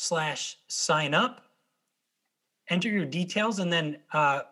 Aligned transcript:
slash 0.00 0.56
sign 0.68 1.12
up 1.12 1.48
enter 2.68 2.88
your 2.88 3.04
details 3.04 3.58
and 3.58 3.72
then 3.72 3.96
uh, 4.12 4.42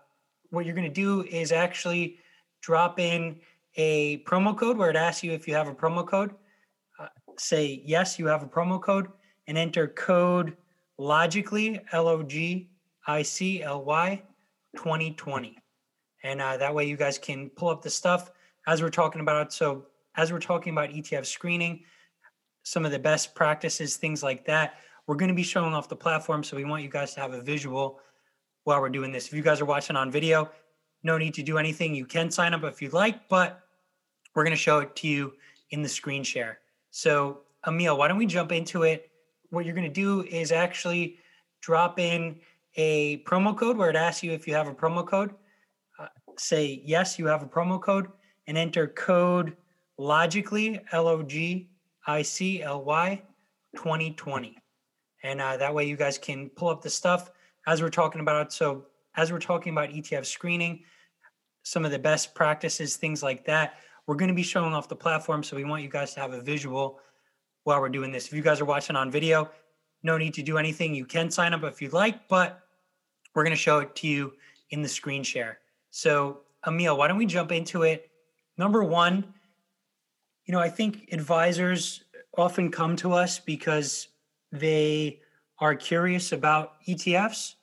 what 0.51 0.67
you're 0.67 0.75
going 0.75 0.89
to 0.89 0.93
do 0.93 1.23
is 1.31 1.53
actually 1.53 2.19
drop 2.61 2.99
in 2.99 3.37
a 3.77 4.19
promo 4.25 4.59
code 4.59 4.77
where 4.77 4.91
it 4.91 4.97
asks 4.97 5.23
you 5.23 5.31
if 5.31 5.47
you 5.47 5.55
have 5.55 5.69
a 5.69 5.75
promo 5.75 6.05
code. 6.05 6.35
Uh, 6.99 7.07
say 7.39 7.81
yes 7.85 8.19
you 8.19 8.27
have 8.27 8.43
a 8.43 8.47
promo 8.47 8.83
code 8.83 9.07
and 9.47 9.57
enter 9.57 9.87
code 9.87 10.57
logically 10.99 11.81
l-o-g-i-c-l-y 11.93 12.63
2020 14.77 15.59
and 16.25 16.41
uh, 16.41 16.57
that 16.57 16.75
way 16.75 16.85
you 16.85 16.97
guys 16.97 17.19
can 17.19 17.51
pull 17.51 17.69
up 17.69 17.83
the 17.83 17.91
stuff 17.91 18.33
as 18.67 18.83
we're 18.83 18.89
talking 18.89 19.21
about. 19.21 19.53
So 19.53 19.87
as 20.17 20.33
we're 20.33 20.41
talking 20.41 20.73
about 20.73 20.91
etf 20.91 21.25
screening 21.25 21.85
some 22.65 22.85
of 22.85 22.91
the 22.91 22.99
best 22.99 23.33
practices 23.37 23.97
things 23.97 24.25
like 24.25 24.45
that 24.45 24.81
we're 25.07 25.17
going 25.17 25.29
to 25.29 25.35
be 25.35 25.43
showing 25.43 25.73
off 25.73 25.89
the 25.89 25.97
platform, 25.97 26.43
so 26.43 26.57
we 26.57 26.65
want 26.65 26.83
you 26.83 26.89
guys 26.89 27.15
to 27.15 27.21
have 27.21 27.33
a 27.33 27.41
visual 27.41 28.01
while 28.65 28.81
we're 28.81 28.89
doing 28.89 29.13
this. 29.13 29.29
If 29.29 29.35
you 29.35 29.43
guys 29.43 29.61
are 29.61 29.65
watching 29.65 29.97
on 29.97 30.11
video, 30.11 30.51
no 31.03 31.17
need 31.17 31.35
to 31.35 31.43
do 31.43 31.59
anything. 31.59 31.95
You 31.95 32.05
can 32.05 32.31
sign 32.31 32.53
up 32.55 32.65
if 32.65 32.83
you'd 32.83 32.93
like, 32.93 33.29
but 33.29 33.61
we're 34.35 34.43
going 34.43 34.57
to 34.57 34.61
show 34.61 34.81
it 34.81 34.97
to 34.97 35.09
you 35.09 35.35
in 35.71 35.83
the 35.83 35.89
screen 35.89 36.25
share. 36.25 36.59
So, 36.91 37.43
Emil, 37.67 37.97
why 37.97 38.09
don't 38.09 38.19
we 38.19 38.27
jump 38.27 38.51
into 38.51 38.83
it? 38.83 39.11
What 39.51 39.65
you're 39.65 39.75
going 39.75 39.87
to 39.87 39.93
do 39.93 40.25
is 40.25 40.51
actually 40.51 41.19
drop 41.61 42.01
in 42.01 42.37
a 42.75 43.19
promo 43.19 43.57
code 43.57 43.77
where 43.77 43.91
it 43.91 43.97
asks 43.97 44.23
you 44.23 44.33
if 44.33 44.49
you 44.49 44.55
have 44.55 44.67
a 44.67 44.75
promo 44.75 45.07
code. 45.07 45.33
Uh, 45.99 46.09
say 46.37 46.83
yes, 46.85 47.19
you 47.19 47.27
have 47.27 47.43
a 47.43 47.47
promo 47.47 47.81
code, 47.81 48.09
and 48.49 48.59
enter 48.59 48.89
code 48.89 49.57
logically 49.99 50.81
L 50.93 51.09
O 51.09 51.23
G 51.23 51.69
I 52.07 52.23
C 52.23 52.63
L 52.63 52.83
Y 52.83 53.23
2020 53.77 54.59
and 55.27 55.41
uh, 55.41 55.57
that 55.57 55.75
way 55.75 55.85
you 55.85 55.97
guys 55.97 56.19
can 56.19 56.49
pull 56.51 56.69
up 56.69 56.83
the 56.83 56.91
stuff 56.91 57.33
as 57.67 57.83
we're 57.83 57.91
talking 57.91 58.21
about. 58.21 58.53
So 58.53 58.87
as 59.17 59.33
we're 59.33 59.41
talking 59.41 59.73
about 59.73 59.91
ETF 59.91 60.25
screening, 60.25 60.85
some 61.65 61.85
of 61.85 61.91
the 61.91 61.99
best 61.99 62.35
practices, 62.35 62.97
things 62.97 63.23
like 63.23 63.45
that, 63.47 63.75
we're 64.07 64.15
going 64.15 64.29
to 64.29 64.35
be 64.35 64.45
showing 64.45 64.73
off 64.73 64.89
the 64.89 64.97
platform. 64.97 65.43
So 65.43 65.57
we 65.57 65.65
want 65.65 65.83
you 65.83 65.89
guys 65.89 66.15
to 66.15 66.21
have 66.21 66.33
a 66.33 66.41
visual 66.41 67.01
while 67.65 67.81
we're 67.81 67.89
doing 67.89 68.13
this. 68.13 68.29
If 68.29 68.35
you 68.35 68.43
guys 68.43 68.61
are 68.61 68.65
watching 68.65 68.95
on 68.95 69.11
video, 69.11 69.51
no 70.05 70.17
need 70.17 70.33
to 70.35 70.43
do 70.43 70.59
anything. 70.59 70.95
You 70.95 71.05
can 71.05 71.29
sign 71.29 71.53
up 71.53 71.65
if 71.65 71.83
you'd 71.83 71.93
like, 71.93 72.29
but 72.29 72.61
we're 73.35 73.43
going 73.43 73.57
to 73.57 73.61
show 73.61 73.81
it 73.81 73.97
to 73.97 74.07
you 74.07 74.33
in 74.71 74.81
the 74.81 74.89
screen 74.89 75.25
share. 75.25 75.59
So 75.91 76.43
Emil, 76.65 76.97
why 76.97 77.09
don't 77.09 77.19
we 77.19 77.27
jump 77.27 77.51
into 77.51 77.83
it? 77.83 78.11
Number 78.57 78.85
one, 78.85 79.35
you 80.45 80.53
know, 80.53 80.61
I 80.61 80.69
think 80.69 81.09
advisors 81.11 82.05
often 82.39 82.71
come 82.71 82.95
to 82.97 83.13
us 83.13 83.41
because 83.41 84.09
they 84.53 85.21
are 85.59 85.75
curious 85.75 86.33
about 86.33 86.75
ETFs 86.87 87.55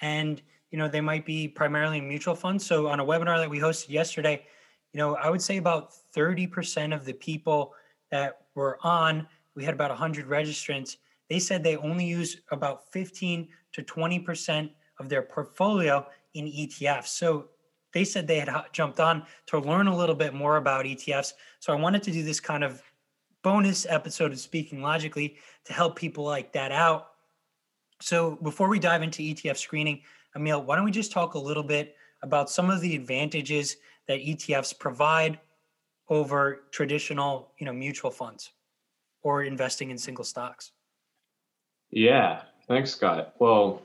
and 0.00 0.42
you 0.70 0.78
know 0.78 0.88
they 0.88 1.00
might 1.00 1.26
be 1.26 1.46
primarily 1.46 1.98
in 1.98 2.08
mutual 2.08 2.34
funds. 2.34 2.64
So 2.64 2.88
on 2.88 3.00
a 3.00 3.04
webinar 3.04 3.38
that 3.38 3.50
we 3.50 3.58
hosted 3.58 3.90
yesterday, 3.90 4.44
you 4.92 4.98
know, 4.98 5.16
I 5.16 5.30
would 5.30 5.42
say 5.42 5.56
about 5.56 5.92
30% 6.16 6.94
of 6.94 7.04
the 7.04 7.14
people 7.14 7.74
that 8.10 8.42
were 8.54 8.78
on, 8.82 9.26
we 9.54 9.64
had 9.64 9.74
about 9.74 9.90
100 9.90 10.26
registrants, 10.26 10.96
they 11.28 11.38
said 11.38 11.64
they 11.64 11.76
only 11.76 12.04
use 12.04 12.42
about 12.50 12.90
15 12.92 13.48
to 13.72 13.82
20% 13.82 14.70
of 14.98 15.08
their 15.08 15.22
portfolio 15.22 16.06
in 16.34 16.44
ETFs. 16.46 17.08
So 17.08 17.48
they 17.92 18.04
said 18.04 18.26
they 18.26 18.38
had 18.38 18.50
jumped 18.72 19.00
on 19.00 19.24
to 19.46 19.58
learn 19.58 19.86
a 19.86 19.96
little 19.96 20.14
bit 20.14 20.34
more 20.34 20.56
about 20.56 20.84
ETFs. 20.84 21.32
So 21.60 21.72
I 21.72 21.76
wanted 21.76 22.02
to 22.04 22.10
do 22.10 22.22
this 22.22 22.40
kind 22.40 22.64
of 22.64 22.82
bonus 23.42 23.86
episode 23.88 24.32
of 24.32 24.38
Speaking 24.38 24.82
Logically 24.82 25.36
to 25.64 25.72
help 25.72 25.96
people 25.96 26.24
like 26.24 26.52
that 26.52 26.72
out. 26.72 27.08
So 28.00 28.38
before 28.42 28.68
we 28.68 28.78
dive 28.78 29.02
into 29.02 29.22
ETF 29.22 29.56
screening, 29.56 30.02
Emil, 30.34 30.62
why 30.62 30.76
don't 30.76 30.84
we 30.84 30.90
just 30.90 31.12
talk 31.12 31.34
a 31.34 31.38
little 31.38 31.62
bit 31.62 31.94
about 32.22 32.50
some 32.50 32.70
of 32.70 32.80
the 32.80 32.96
advantages 32.96 33.76
that 34.08 34.20
ETFs 34.20 34.76
provide 34.78 35.38
over 36.08 36.64
traditional, 36.72 37.52
you 37.58 37.66
know, 37.66 37.72
mutual 37.72 38.10
funds 38.10 38.50
or 39.22 39.44
investing 39.44 39.90
in 39.90 39.98
single 39.98 40.24
stocks? 40.24 40.72
Yeah, 41.90 42.42
thanks, 42.66 42.90
Scott. 42.90 43.34
Well, 43.38 43.82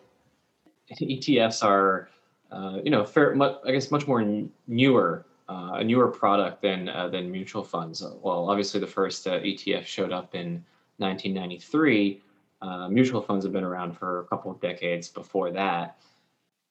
ETFs 0.92 1.64
are, 1.64 2.10
uh, 2.52 2.80
you 2.84 2.90
know, 2.90 3.06
fair, 3.06 3.36
much, 3.36 3.58
I 3.66 3.72
guess, 3.72 3.92
much 3.92 4.08
more 4.08 4.26
newer 4.68 5.27
uh, 5.50 5.72
a 5.76 5.84
newer 5.84 6.08
product 6.08 6.62
than 6.62 6.90
uh, 6.90 7.08
than 7.08 7.32
mutual 7.32 7.64
funds. 7.64 8.02
Well, 8.02 8.50
obviously 8.50 8.80
the 8.80 8.88
first 8.88 9.28
uh, 9.28 9.40
ETF 9.40 9.86
showed 9.86 10.12
up 10.12 10.36
in 10.36 10.64
1993. 10.98 12.22
Uh, 12.62 12.90
mutual 12.90 13.22
funds 13.22 13.46
have 13.46 13.54
been 13.54 13.64
around 13.64 13.94
for 13.94 14.22
a 14.22 14.24
couple 14.26 14.52
of 14.52 14.60
decades 14.60 15.08
before 15.08 15.52
that. 15.52 15.98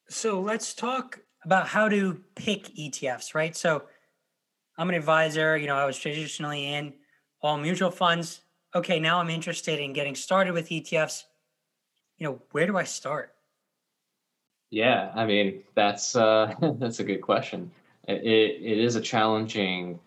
So 0.08 0.40
let's 0.40 0.74
talk 0.74 1.20
about 1.44 1.68
how 1.68 1.88
to 1.88 2.20
pick 2.34 2.74
ETFs, 2.74 3.34
right? 3.34 3.56
So 3.56 3.84
I'm 4.76 4.88
an 4.88 4.94
advisor. 4.94 5.56
You 5.56 5.68
know, 5.68 5.76
I 5.76 5.86
was 5.86 5.96
traditionally 5.96 6.74
in 6.74 6.92
all 7.40 7.56
mutual 7.56 7.90
funds. 7.90 8.42
Okay, 8.74 9.00
now 9.00 9.20
I'm 9.20 9.30
interested 9.30 9.78
in 9.78 9.92
getting 9.92 10.14
started 10.14 10.52
with 10.52 10.68
ETFs. 10.68 11.22
You 12.18 12.26
know, 12.26 12.42
where 12.50 12.66
do 12.66 12.76
I 12.76 12.84
start? 12.84 13.32
Yeah, 14.70 15.12
I 15.14 15.24
mean 15.24 15.62
that's 15.74 16.14
uh, 16.14 16.52
that's 16.78 17.00
a 17.00 17.04
good 17.04 17.22
question 17.22 17.70
it, 18.14 18.62
it 18.62 18.78
is 18.78 18.96
a 18.96 19.00
challenging 19.00 19.98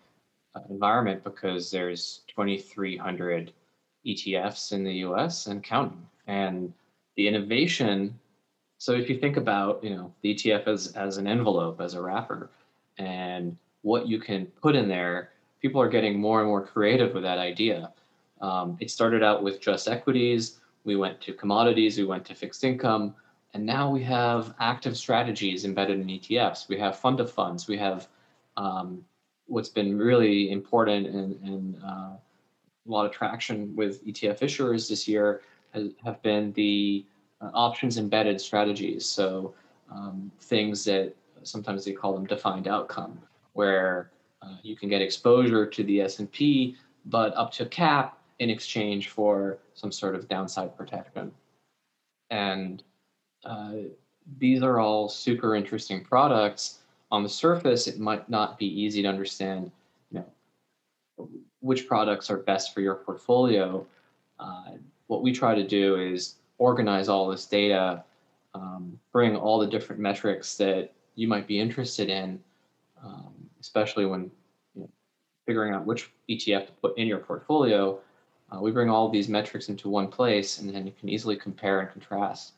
uh, 0.54 0.60
environment 0.70 1.22
because 1.24 1.70
there's 1.70 2.22
2,300 2.28 3.52
ETFs 4.06 4.72
in 4.72 4.84
the 4.84 4.94
US 5.06 5.46
and 5.46 5.62
counting. 5.62 6.06
And 6.26 6.72
the 7.16 7.28
innovation, 7.28 8.18
so 8.78 8.92
if 8.92 9.08
you 9.10 9.18
think 9.18 9.36
about, 9.36 9.82
you 9.84 9.90
know, 9.90 10.12
the 10.22 10.34
ETF 10.34 10.66
as, 10.68 10.92
as 10.92 11.18
an 11.18 11.26
envelope, 11.26 11.80
as 11.80 11.94
a 11.94 12.00
wrapper, 12.00 12.50
and 12.98 13.56
what 13.82 14.08
you 14.08 14.18
can 14.18 14.46
put 14.46 14.74
in 14.74 14.88
there, 14.88 15.30
people 15.60 15.80
are 15.80 15.88
getting 15.88 16.18
more 16.18 16.40
and 16.40 16.48
more 16.48 16.66
creative 16.66 17.14
with 17.14 17.22
that 17.22 17.38
idea. 17.38 17.92
Um, 18.40 18.76
it 18.80 18.90
started 18.90 19.22
out 19.22 19.42
with 19.42 19.60
just 19.60 19.88
equities. 19.88 20.60
We 20.84 20.96
went 20.96 21.20
to 21.22 21.32
commodities, 21.32 21.98
we 21.98 22.04
went 22.04 22.24
to 22.26 22.34
fixed 22.34 22.64
income, 22.64 23.14
and 23.54 23.66
now 23.66 23.90
we 23.90 24.02
have 24.04 24.54
active 24.60 24.96
strategies 24.96 25.64
embedded 25.64 26.00
in 26.00 26.06
ETFs. 26.06 26.68
We 26.68 26.78
have 26.78 26.96
fund 26.96 27.20
of 27.20 27.30
funds. 27.30 27.66
We 27.66 27.76
have 27.78 28.08
um, 28.56 29.04
what's 29.46 29.68
been 29.68 29.98
really 29.98 30.50
important 30.52 31.06
and, 31.08 31.40
and 31.42 31.82
uh, 31.84 32.12
a 32.16 32.18
lot 32.86 33.06
of 33.06 33.12
traction 33.12 33.74
with 33.74 34.04
ETF 34.06 34.40
issuers 34.40 34.88
this 34.88 35.08
year 35.08 35.42
has, 35.74 35.90
have 36.04 36.22
been 36.22 36.52
the 36.52 37.04
uh, 37.40 37.50
options 37.52 37.98
embedded 37.98 38.40
strategies. 38.40 39.06
So 39.06 39.54
um, 39.90 40.30
things 40.40 40.84
that 40.84 41.14
sometimes 41.42 41.84
they 41.84 41.92
call 41.92 42.12
them 42.12 42.26
defined 42.26 42.68
outcome, 42.68 43.18
where 43.54 44.10
uh, 44.42 44.56
you 44.62 44.76
can 44.76 44.88
get 44.88 45.02
exposure 45.02 45.66
to 45.66 45.82
the 45.84 46.02
S&P, 46.02 46.76
but 47.06 47.34
up 47.36 47.50
to 47.52 47.66
cap 47.66 48.18
in 48.38 48.50
exchange 48.50 49.08
for 49.08 49.58
some 49.74 49.90
sort 49.90 50.14
of 50.14 50.28
downside 50.28 50.76
protection. 50.76 51.32
And 52.30 52.82
uh, 53.44 53.72
these 54.38 54.62
are 54.62 54.78
all 54.78 55.08
super 55.08 55.54
interesting 55.54 56.04
products. 56.04 56.78
On 57.10 57.22
the 57.22 57.28
surface, 57.28 57.86
it 57.86 57.98
might 57.98 58.28
not 58.28 58.58
be 58.58 58.66
easy 58.66 59.02
to 59.02 59.08
understand, 59.08 59.70
you 60.12 60.20
know, 60.20 61.28
which 61.60 61.88
products 61.88 62.30
are 62.30 62.38
best 62.38 62.72
for 62.72 62.80
your 62.80 62.96
portfolio. 62.96 63.84
Uh, 64.38 64.72
what 65.08 65.22
we 65.22 65.32
try 65.32 65.54
to 65.54 65.66
do 65.66 65.96
is 65.96 66.36
organize 66.58 67.08
all 67.08 67.28
this 67.28 67.46
data 67.46 68.04
um, 68.54 68.98
bring 69.12 69.36
all 69.36 69.58
the 69.58 69.66
different 69.66 70.00
metrics 70.00 70.56
that 70.56 70.92
you 71.14 71.28
might 71.28 71.46
be 71.46 71.60
interested 71.60 72.08
in, 72.08 72.40
um, 73.04 73.32
especially 73.60 74.06
when 74.06 74.30
you 74.74 74.82
know, 74.82 74.90
figuring 75.46 75.74
out 75.74 75.86
which 75.86 76.10
ETF 76.28 76.66
to 76.66 76.72
put 76.82 76.98
in 76.98 77.06
your 77.06 77.18
portfolio. 77.18 77.98
Uh, 78.50 78.60
we 78.60 78.72
bring 78.72 78.90
all 78.90 79.08
these 79.08 79.28
metrics 79.28 79.68
into 79.68 79.88
one 79.88 80.08
place, 80.08 80.58
and 80.58 80.74
then 80.74 80.86
you 80.86 80.92
can 80.98 81.08
easily 81.08 81.36
compare 81.36 81.80
and 81.80 81.90
contrast. 81.90 82.54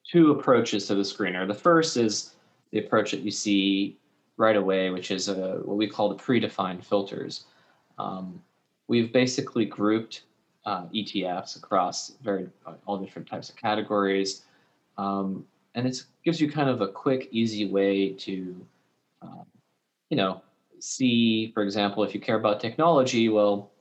two 0.09 0.31
approaches 0.31 0.87
to 0.87 0.95
the 0.95 1.01
screener. 1.01 1.47
The 1.47 1.53
first 1.53 1.97
is 1.97 2.35
the 2.71 2.79
approach 2.79 3.11
that 3.11 3.21
you 3.21 3.31
see 3.31 3.97
right 4.37 4.55
away, 4.55 4.89
which 4.89 5.11
is 5.11 5.29
a, 5.29 5.59
what 5.63 5.77
we 5.77 5.87
call 5.87 6.09
the 6.09 6.15
predefined 6.15 6.83
filters. 6.83 7.45
Um, 7.97 8.41
we've 8.87 9.13
basically 9.13 9.65
grouped 9.65 10.23
uh, 10.65 10.85
ETFs 10.87 11.55
across 11.55 12.13
very 12.23 12.47
all 12.85 12.97
different 12.97 13.27
types 13.27 13.49
of 13.49 13.55
categories, 13.55 14.43
um, 14.97 15.45
and 15.75 15.87
it 15.87 16.03
gives 16.23 16.41
you 16.41 16.51
kind 16.51 16.69
of 16.69 16.81
a 16.81 16.87
quick, 16.87 17.29
easy 17.31 17.67
way 17.67 18.09
to, 18.09 18.65
uh, 19.21 19.43
you 20.09 20.17
know, 20.17 20.41
see, 20.79 21.51
for 21.53 21.63
example, 21.63 22.03
if 22.03 22.13
you 22.13 22.19
care 22.19 22.37
about 22.37 22.59
technology, 22.59 23.29
well, 23.29 23.71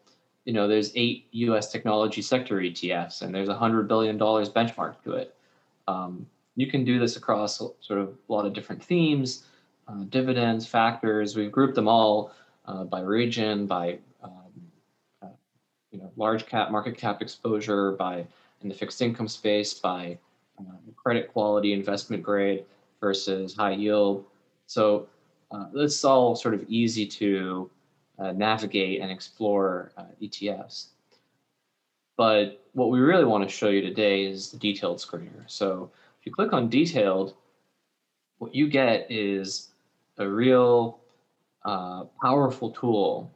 you 0.45 0.53
know, 0.53 0.69
there's 0.69 0.93
eight 0.95 1.27
U.S. 1.33 1.73
technology 1.73 2.21
sector 2.23 2.57
ETFs, 2.57 3.23
and 3.23 3.35
there's 3.35 3.49
a 3.49 3.55
hundred 3.57 3.89
billion 3.89 4.19
dollars 4.19 4.51
benchmark 4.51 5.03
to 5.05 5.13
it. 5.13 5.35
Um, 5.89 6.27
you 6.57 6.67
can 6.67 6.85
do 6.85 6.99
this 6.99 7.17
across 7.17 7.59
sort 7.59 8.01
of 8.01 8.09
a 8.29 8.33
lot 8.33 8.47
of 8.47 8.53
different 8.53 8.83
themes, 8.83 9.45
uh, 9.89 10.05
dividends, 10.11 10.67
factors. 10.67 11.35
We've 11.35 11.51
grouped 11.51 11.75
them 11.75 11.89
all 11.89 12.33
uh, 12.67 12.85
by 12.85 13.01
region, 13.01 13.67
by 13.67 13.99
um, 14.23 14.33
uh, 15.23 15.29
you 15.91 15.99
know 15.99 16.13
large 16.17 16.47
cap 16.47 16.71
market 16.71 16.97
cap 16.97 17.23
exposure, 17.23 17.93
by 17.93 18.27
in 18.63 18.69
the 18.69 18.75
fixed 18.75 19.01
income 19.01 19.29
space, 19.29 19.75
by 19.75 20.19
uh, 20.59 20.93
credit 20.95 21.33
quality, 21.33 21.73
investment 21.73 22.23
grade 22.23 22.65
versus 23.01 23.55
high 23.55 23.73
yield. 23.73 24.25
So 24.67 25.09
uh, 25.51 25.67
it's 25.75 26.05
all 26.05 26.37
sort 26.37 26.55
of 26.55 26.65
easy 26.69 27.07
to 27.07 27.71
uh, 28.19 28.33
navigate 28.33 29.01
and 29.01 29.11
explore 29.11 29.93
ETFs. 30.23 30.87
But 32.17 32.65
what 32.73 32.91
we 32.91 33.01
really 33.01 33.25
want 33.25 33.49
to 33.49 33.55
show 33.55 33.69
you 33.69 33.81
today 33.81 34.25
is 34.25 34.51
the 34.51 34.59
detailed 34.59 34.99
screener. 34.99 35.45
So 35.47 35.91
if 36.21 36.27
you 36.27 36.33
click 36.33 36.53
on 36.53 36.69
detailed, 36.69 37.35
what 38.39 38.55
you 38.55 38.69
get 38.69 39.11
is 39.11 39.71
a 40.19 40.29
real 40.29 41.01
uh, 41.65 42.05
powerful 42.23 42.71
tool. 42.71 43.31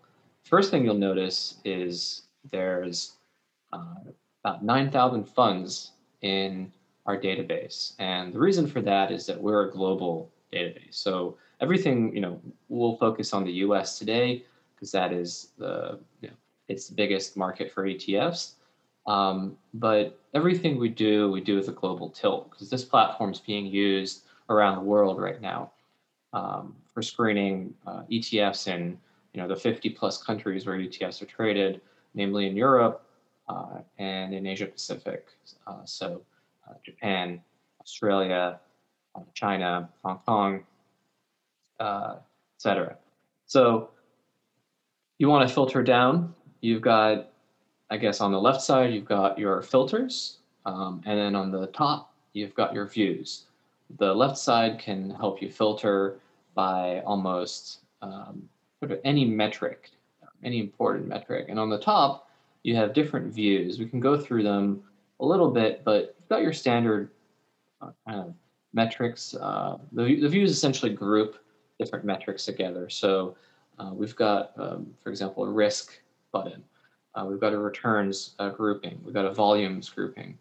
First 0.45 0.71
thing 0.71 0.85
you'll 0.85 0.95
notice 0.95 1.57
is 1.65 2.23
there's 2.51 3.15
uh, 3.73 3.95
about 4.45 4.65
9,000 4.65 5.25
funds 5.25 5.93
in 6.23 6.73
our 7.07 7.19
database. 7.19 7.95
And 7.99 8.33
the 8.33 8.39
reason 8.39 8.67
for 8.67 8.81
that 8.83 9.11
is 9.11 9.27
that 9.27 9.41
we're 9.41 9.69
a 9.69 9.73
global 9.73 10.31
database. 10.53 10.95
So 10.95 11.37
everything, 11.61 12.15
you 12.15 12.21
know, 12.21 12.41
we'll 12.69 12.97
focus 12.97 13.33
on 13.33 13.45
the 13.45 13.53
US 13.53 13.99
today 13.99 14.45
because 14.79 14.93
that 14.93 15.13
is 15.13 15.49
the, 15.59 15.99
you 16.21 16.29
know, 16.29 16.35
it's 16.69 16.89
the 16.89 16.95
biggest 16.95 17.37
market 17.37 17.73
for 17.73 17.85
ETFs. 17.85 18.53
Um, 19.07 19.57
but 19.75 20.21
everything 20.35 20.79
we 20.79 20.89
do, 20.89 21.31
we 21.31 21.41
do 21.41 21.57
with 21.57 21.69
a 21.69 21.73
global 21.73 22.11
tilt 22.11 22.51
because 22.51 22.71
this 22.71 22.85
platform 22.85 23.33
is 23.33 23.41
being 23.41 23.67
used 23.67 24.23
around 24.51 24.77
the 24.77 24.83
world 24.83 25.21
right 25.21 25.41
now 25.41 25.73
um, 26.33 26.77
for 26.93 27.03
screening 27.03 27.75
uh, 27.87 28.03
ETFs 28.11 28.69
in 28.69 28.99
you 29.33 29.41
know 29.41 29.49
the 29.49 29.57
50 29.57 29.91
plus 29.91 30.23
countries 30.23 30.67
where 30.67 30.77
ETFs 30.77 31.23
are 31.23 31.27
traded, 31.27 31.81
namely 32.15 32.47
in 32.47 32.57
Europe 32.57 33.05
uh, 33.49 33.79
and 33.99 34.35
in 34.35 34.47
Asia 34.47 34.67
Pacific. 34.67 35.29
Uh, 35.67 35.85
so 35.85 36.21
uh, 36.69 36.75
Japan, 36.85 37.41
Australia, 37.81 38.61
uh, 39.15 39.21
China, 39.35 39.89
Hong 40.05 40.21
Kong, 40.27 40.65
uh, 41.81 42.17
etc. 42.57 42.97
So 43.47 43.91
you 45.19 45.29
want 45.29 45.47
to 45.49 45.55
filter 45.55 45.83
down. 45.83 46.35
You've 46.61 46.83
got, 46.83 47.31
I 47.91 47.97
guess, 47.97 48.21
on 48.21 48.33
the 48.33 48.41
left 48.41 48.63
side, 48.63 48.93
you've 48.93 49.05
got 49.05 49.39
your 49.39 49.63
filters, 49.63 50.39
um, 50.65 51.03
and 51.07 51.19
then 51.19 51.35
on 51.35 51.51
the 51.51 51.67
top, 51.69 52.13
you've 52.33 52.55
got 52.55 52.73
your 52.73 52.87
views. 52.87 53.45
The 53.99 54.15
left 54.15 54.39
side 54.39 54.79
can 54.79 55.11
help 55.11 55.41
you 55.41 55.51
filter 55.51 56.21
by 56.55 57.01
almost 57.01 57.79
um, 58.03 58.49
sort 58.81 58.93
of 58.93 59.01
any 59.05 59.25
metric, 59.25 59.91
any 60.45 60.61
important 60.61 61.09
metric. 61.09 61.47
And 61.49 61.59
on 61.59 61.71
the 61.71 61.79
top, 61.79 62.29
you 62.63 62.77
have 62.77 62.93
different 62.93 63.33
views. 63.33 63.79
We 63.79 63.87
can 63.87 64.01
go 64.01 64.19
through 64.19 64.43
them 64.43 64.83
a 65.21 65.25
little 65.25 65.51
bit, 65.51 65.83
but 65.85 66.15
you've 66.19 66.29
got 66.29 66.43
your 66.43 66.53
standard 66.53 67.11
uh, 67.81 67.91
kind 68.07 68.21
of 68.21 68.35
metrics. 68.73 69.35
Uh, 69.35 69.79
the, 69.93 70.21
the 70.21 70.29
views 70.29 70.51
essentially 70.51 70.93
group 70.93 71.39
different 71.79 72.05
metrics 72.05 72.45
together. 72.45 72.89
So 72.89 73.37
uh, 73.79 73.91
we've 73.93 74.17
got, 74.17 74.53
um, 74.59 74.93
for 75.01 75.11
example, 75.11 75.45
a 75.45 75.51
risk 75.51 76.01
button. 76.33 76.63
Uh, 77.15 77.25
we've 77.25 77.41
got 77.41 77.53
a 77.53 77.59
returns 77.59 78.35
uh, 78.39 78.51
grouping. 78.51 79.01
We've 79.05 79.15
got 79.15 79.25
a 79.25 79.33
volumes 79.33 79.89
grouping. 79.89 80.39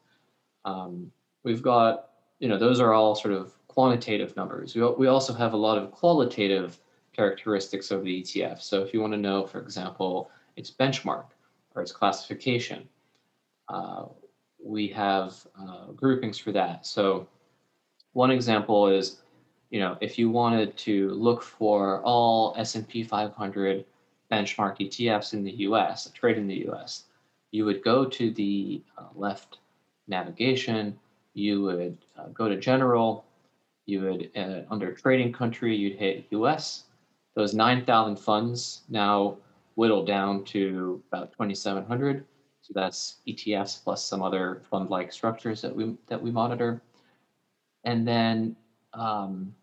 Um, 0.66 1.12
we've 1.44 1.62
got 1.62 2.07
you 2.39 2.48
know, 2.48 2.57
those 2.57 2.80
are 2.80 2.94
all 2.94 3.16
sort 3.16 3.34
of 3.34 3.54
quantitative 3.68 4.36
numbers. 4.36 4.75
We, 4.75 4.84
we 4.98 5.07
also 5.07 5.34
have 5.34 5.54
a 5.54 5.57
lot 5.57 5.78
of 5.78 5.92
qualitative 5.92 6.80
characteristics 7.16 7.92
of 7.92 8.04
the 8.04 8.22
ETF. 8.22 8.62
So 8.62 8.84
if 8.84 8.94
you 8.94 9.01
want 9.01 9.13
to 9.13 9.19
know, 9.19 9.45
for 9.45 9.60
example, 9.60 10.30
its 10.56 10.72
benchmark 10.72 11.25
or 11.75 11.81
its 11.81 11.92
classification, 11.92 12.88
uh, 13.69 14.06
we 14.63 14.88
have 14.89 15.36
uh, 15.60 15.88
groupings 15.96 16.38
for 16.38 16.51
that. 16.51 16.86
So 16.86 17.27
one 18.13 18.32
example 18.32 18.88
is, 18.88 19.22
you 19.69 19.79
know, 19.79 19.97
if 20.01 20.17
you 20.17 20.29
wanted 20.29 20.77
to 20.77 21.09
look 21.12 21.41
for 21.43 22.01
all 22.03 22.53
S&P 22.57 23.03
500 23.03 23.86
benchmark 24.31 24.79
ETFs 24.79 25.33
in 25.33 25.43
the 25.43 25.51
U.S. 25.51 26.09
trade 26.13 26.38
in 26.38 26.47
the 26.47 26.65
U.S., 26.65 27.03
you 27.51 27.65
would 27.65 27.83
go 27.83 28.05
to 28.05 28.31
the 28.31 28.81
uh, 28.97 29.03
left 29.15 29.59
navigation 30.07 30.97
you 31.38 31.62
would 31.62 31.97
uh, 32.17 32.27
go 32.33 32.50
to 32.50 32.57
general, 32.57 33.24
you 33.86 34.01
would, 34.01 34.31
uh, 34.36 34.62
under 34.71 34.91
trading 34.91 35.31
country, 35.31 35.75
you'd 35.75 35.95
hit 35.95 36.25
US. 36.31 36.86
Those 37.36 37.53
9,000 37.53 38.17
funds 38.17 38.81
now 38.89 39.38
whittle 39.75 40.03
down 40.03 40.43
to 40.45 41.01
about 41.12 41.31
2,700. 41.33 42.25
So 42.62 42.71
that's 42.74 43.17
ETFs 43.27 43.83
plus 43.83 44.03
some 44.03 44.24
other 44.24 44.63
fund-like 44.69 45.12
structures 45.12 45.62
that 45.62 45.74
we 45.74 45.95
that 46.07 46.21
we 46.21 46.31
monitor. 46.31 46.81
And 47.83 48.05
then 48.05 48.55
um, 48.98 49.54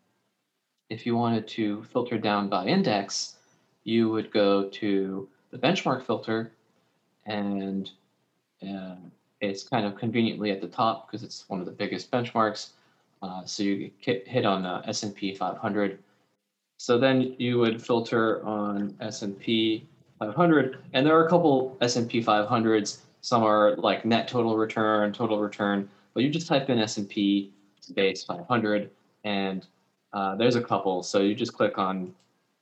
if 0.88 1.05
you 1.05 1.17
wanted 1.17 1.47
to 1.49 1.83
filter 1.85 2.19
down 2.19 2.49
by 2.49 2.67
index, 2.67 3.37
you 3.85 4.09
would 4.11 4.33
go 4.33 4.69
to 4.69 5.29
the 5.50 5.59
benchmark 5.59 6.05
filter 6.07 6.53
and 7.26 7.91
uh, 8.62 8.97
it's 9.41 9.62
kind 9.62 9.87
of 9.87 9.97
conveniently 9.97 10.50
at 10.50 10.61
the 10.61 10.69
top 10.69 11.07
because 11.07 11.23
it's 11.23 11.45
one 11.49 11.61
of 11.61 11.67
the 11.67 11.73
biggest 11.73 12.11
benchmarks. 12.11 12.71
Uh, 13.23 13.45
so 13.45 13.62
you 13.62 13.91
hit 13.99 14.45
on 14.45 14.62
the 14.62 14.83
S&P 14.88 15.35
500. 15.35 15.99
So 16.76 16.99
then 16.99 17.35
you 17.38 17.59
would 17.59 17.83
filter 17.83 18.45
on 18.45 18.97
S&P 19.00 19.87
500, 20.19 20.79
and 20.93 21.07
there 21.07 21.17
are 21.17 21.26
a 21.26 21.31
couple 21.31 21.76
S&P 21.81 22.23
500s. 22.23 22.99
Some 23.21 23.43
are 23.43 23.76
like 23.76 24.05
net 24.05 24.29
total 24.29 24.57
return, 24.57 25.12
total 25.12 25.41
return, 25.41 25.88
but 26.12 26.23
you 26.23 26.31
just 26.31 26.47
type 26.47 26.69
in 26.69 26.79
S&P 26.79 27.53
space 27.81 28.25
500, 28.25 28.91
and 29.25 29.66
uh, 30.12 30.37
there's 30.37 30.57
a 30.57 30.62
couple. 30.62 31.02
So 31.02 31.21
you 31.21 31.35
just 31.35 31.54
click 31.54 31.76
on, 31.78 32.14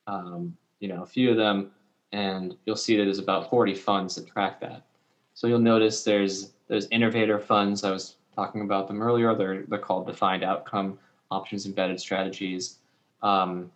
um, 0.07 0.57
you 0.81 0.89
know, 0.89 1.03
a 1.03 1.07
few 1.07 1.31
of 1.31 1.37
them, 1.37 1.71
and 2.13 2.57
you'll 2.65 2.77
see 2.77 2.97
that 2.97 3.05
there's 3.05 3.19
about 3.19 3.51
40 3.51 3.75
funds 3.75 4.15
that 4.15 4.27
track 4.27 4.61
that. 4.61 4.83
So 5.35 5.47
you'll 5.47 5.59
notice 5.59 6.03
there's 6.03 6.53
there's 6.69 6.87
innovator 6.91 7.39
funds. 7.39 7.85
I 7.85 7.91
was 7.91 8.17
talking 8.35 8.63
about 8.63 8.89
them 8.89 9.03
earlier. 9.03 9.35
They're 9.35 9.63
they're 9.69 9.79
called 9.79 10.07
defined 10.07 10.45
outcome 10.45 10.99
options 11.31 11.67
embedded 11.67 12.01
strategies. 12.01 12.79
Um, 13.23 13.71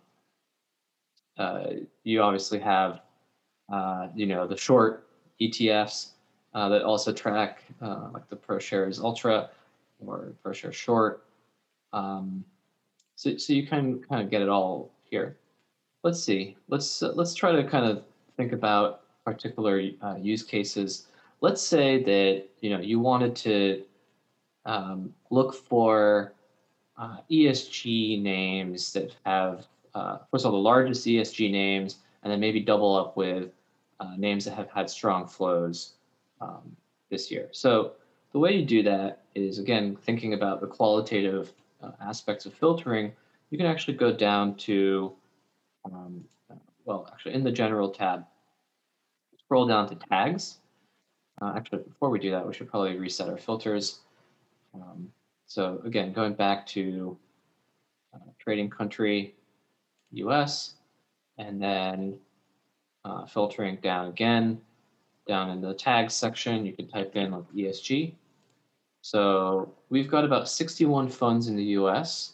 uh, 1.37 1.67
you 2.03 2.21
obviously 2.21 2.59
have 2.59 3.01
uh, 3.71 4.07
you 4.15 4.25
know 4.25 4.47
the 4.47 4.57
short 4.57 5.07
ETFs. 5.41 6.09
uh, 6.53 6.69
that 6.69 6.83
also 6.83 7.11
track 7.13 7.63
uh, 7.81 8.09
like 8.13 8.27
the 8.29 8.35
ProShares 8.35 8.99
Ultra 9.01 9.49
or 10.05 10.33
ProShares 10.43 10.73
Short. 10.73 11.23
Um, 11.93 12.43
so, 13.17 13.35
so 13.35 13.51
you 13.51 13.65
can 13.65 13.99
kind 14.03 14.21
of 14.21 14.29
get 14.29 14.43
it 14.43 14.47
all 14.47 14.91
here. 15.09 15.37
Let's 16.03 16.21
see. 16.21 16.55
Let's 16.69 17.01
uh, 17.01 17.11
let's 17.13 17.33
try 17.33 17.51
to 17.51 17.63
kind 17.67 17.85
of 17.85 18.03
think 18.37 18.53
about 18.53 19.01
particular 19.25 19.81
uh, 20.03 20.15
use 20.21 20.43
cases. 20.43 21.07
Let's 21.41 21.61
say 21.61 22.03
that 22.03 22.43
you 22.61 22.69
know 22.69 22.79
you 22.79 22.99
wanted 22.99 23.35
to 23.37 23.83
um, 24.65 25.13
look 25.31 25.55
for 25.55 26.33
uh, 26.95 27.17
ESG 27.31 28.21
names 28.21 28.93
that 28.93 29.15
have 29.25 29.65
uh, 29.95 30.19
first 30.29 30.45
of 30.45 30.53
all 30.53 30.59
the 30.59 30.63
largest 30.63 31.05
ESG 31.07 31.51
names, 31.51 31.97
and 32.21 32.31
then 32.31 32.39
maybe 32.39 32.59
double 32.59 32.95
up 32.95 33.17
with 33.17 33.49
uh, 33.99 34.15
names 34.15 34.45
that 34.45 34.53
have 34.53 34.69
had 34.69 34.91
strong 34.91 35.27
flows 35.27 35.93
um, 36.39 36.75
this 37.09 37.31
year. 37.31 37.49
So 37.51 37.93
the 38.31 38.37
way 38.37 38.55
you 38.55 38.63
do 38.63 38.83
that 38.83 39.23
is 39.33 39.57
again 39.57 39.95
thinking 39.95 40.35
about 40.35 40.61
the 40.61 40.67
qualitative 40.67 41.51
uh, 41.81 41.91
aspects 42.01 42.45
of 42.45 42.53
filtering. 42.53 43.11
You 43.49 43.57
can 43.57 43.67
actually 43.67 43.95
go 43.95 44.11
down 44.11 44.55
to 44.55 45.13
um, 45.85 46.23
well, 46.87 47.07
actually 47.11 47.35
in 47.35 47.43
the 47.43 47.51
general 47.51 47.89
tab, 47.89 48.25
scroll 49.37 49.67
down 49.67 49.87
to 49.89 49.95
tags. 50.09 50.57
Uh, 51.41 51.53
actually, 51.55 51.83
before 51.83 52.09
we 52.09 52.17
do 52.17 52.31
that, 52.31 52.47
we 52.47 52.53
should 52.53 52.69
probably 52.69 52.97
reset 52.97 53.29
our 53.29 53.37
filters. 53.37 53.99
Um, 54.73 55.11
so 55.45 55.81
again, 55.85 56.13
going 56.13 56.33
back 56.33 56.65
to 56.67 57.17
uh, 58.13 58.19
trading 58.39 58.69
country, 58.69 59.35
US, 60.11 60.73
and 61.37 61.61
then 61.61 62.17
uh, 63.05 63.25
filtering 63.25 63.77
down 63.83 64.07
again, 64.07 64.59
down 65.27 65.51
in 65.51 65.61
the 65.61 65.73
tags 65.73 66.13
section, 66.13 66.65
you 66.65 66.73
can 66.73 66.87
type 66.87 67.15
in 67.15 67.31
like 67.31 67.51
ESG. 67.53 68.13
So 69.09 69.73
we've 69.87 70.11
got 70.11 70.25
about 70.25 70.49
61 70.49 71.07
funds 71.07 71.47
in 71.47 71.55
the 71.55 71.63
US 71.79 72.33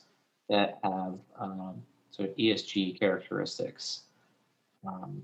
that 0.50 0.80
have 0.84 1.20
um, 1.40 1.84
sort 2.10 2.30
of 2.30 2.36
ESG 2.36 3.00
characteristics. 3.00 4.06
Um, 4.84 5.22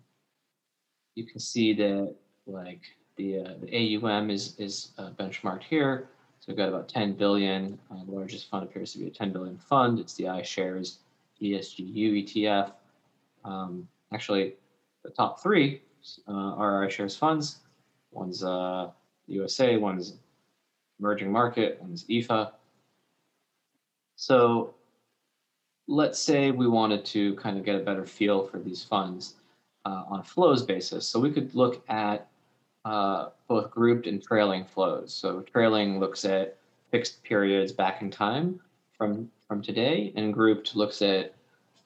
you 1.16 1.26
can 1.26 1.40
see 1.40 1.74
that 1.74 2.14
like 2.46 2.82
the, 3.16 3.40
uh, 3.40 3.54
the 3.62 3.98
AUM 3.98 4.30
is, 4.30 4.60
is 4.60 4.92
uh, 5.00 5.10
benchmarked 5.18 5.64
here. 5.64 6.10
So 6.40 6.46
we've 6.50 6.58
got 6.58 6.70
about 6.70 6.88
10 6.88 7.14
billion. 7.14 7.80
Uh, 7.90 8.06
the 8.06 8.12
largest 8.12 8.48
fund 8.52 8.64
appears 8.64 8.94
to 8.94 9.00
be 9.00 9.08
a 9.08 9.10
10 9.10 9.34
billion 9.34 9.58
fund. 9.58 9.98
It's 9.98 10.14
the 10.14 10.26
iShares 10.26 10.98
ESGU 11.42 12.26
ETF. 12.26 12.74
Um, 13.44 13.88
actually, 14.14 14.54
the 15.04 15.10
top 15.10 15.42
three 15.42 15.82
uh, 16.28 16.32
are 16.32 16.86
iShares 16.86 17.18
funds. 17.18 17.62
One's 18.12 18.44
uh, 18.44 18.92
USA, 19.26 19.78
one's 19.78 20.20
emerging 21.00 21.32
market, 21.32 21.78
one's 21.82 22.06
EFA. 22.06 22.52
So 24.16 24.74
let's 25.88 26.20
say 26.20 26.52
we 26.52 26.68
wanted 26.68 27.04
to 27.06 27.36
kind 27.36 27.58
of 27.58 27.66
get 27.66 27.76
a 27.76 27.80
better 27.80 28.06
feel 28.06 28.46
for 28.46 28.60
these 28.60 28.84
funds 28.84 29.36
uh, 29.86 30.04
on 30.08 30.20
a 30.20 30.24
flows 30.24 30.62
basis. 30.64 31.08
So 31.08 31.20
we 31.20 31.32
could 31.32 31.56
look 31.56 31.84
at 31.90 32.28
uh, 32.86 33.30
both 33.48 33.72
grouped 33.72 34.08
and 34.08 34.22
trailing 34.22 34.66
flows. 34.66 35.14
So 35.14 35.42
trailing 35.42 36.00
looks 36.00 36.26
at 36.26 36.58
fixed 36.92 37.24
periods 37.24 37.72
back 37.72 38.02
in 38.02 38.12
time 38.12 38.60
from, 38.98 39.32
from 39.48 39.62
today, 39.62 40.14
and 40.16 40.34
grouped 40.34 40.76
looks 40.76 41.02
at 41.02 41.34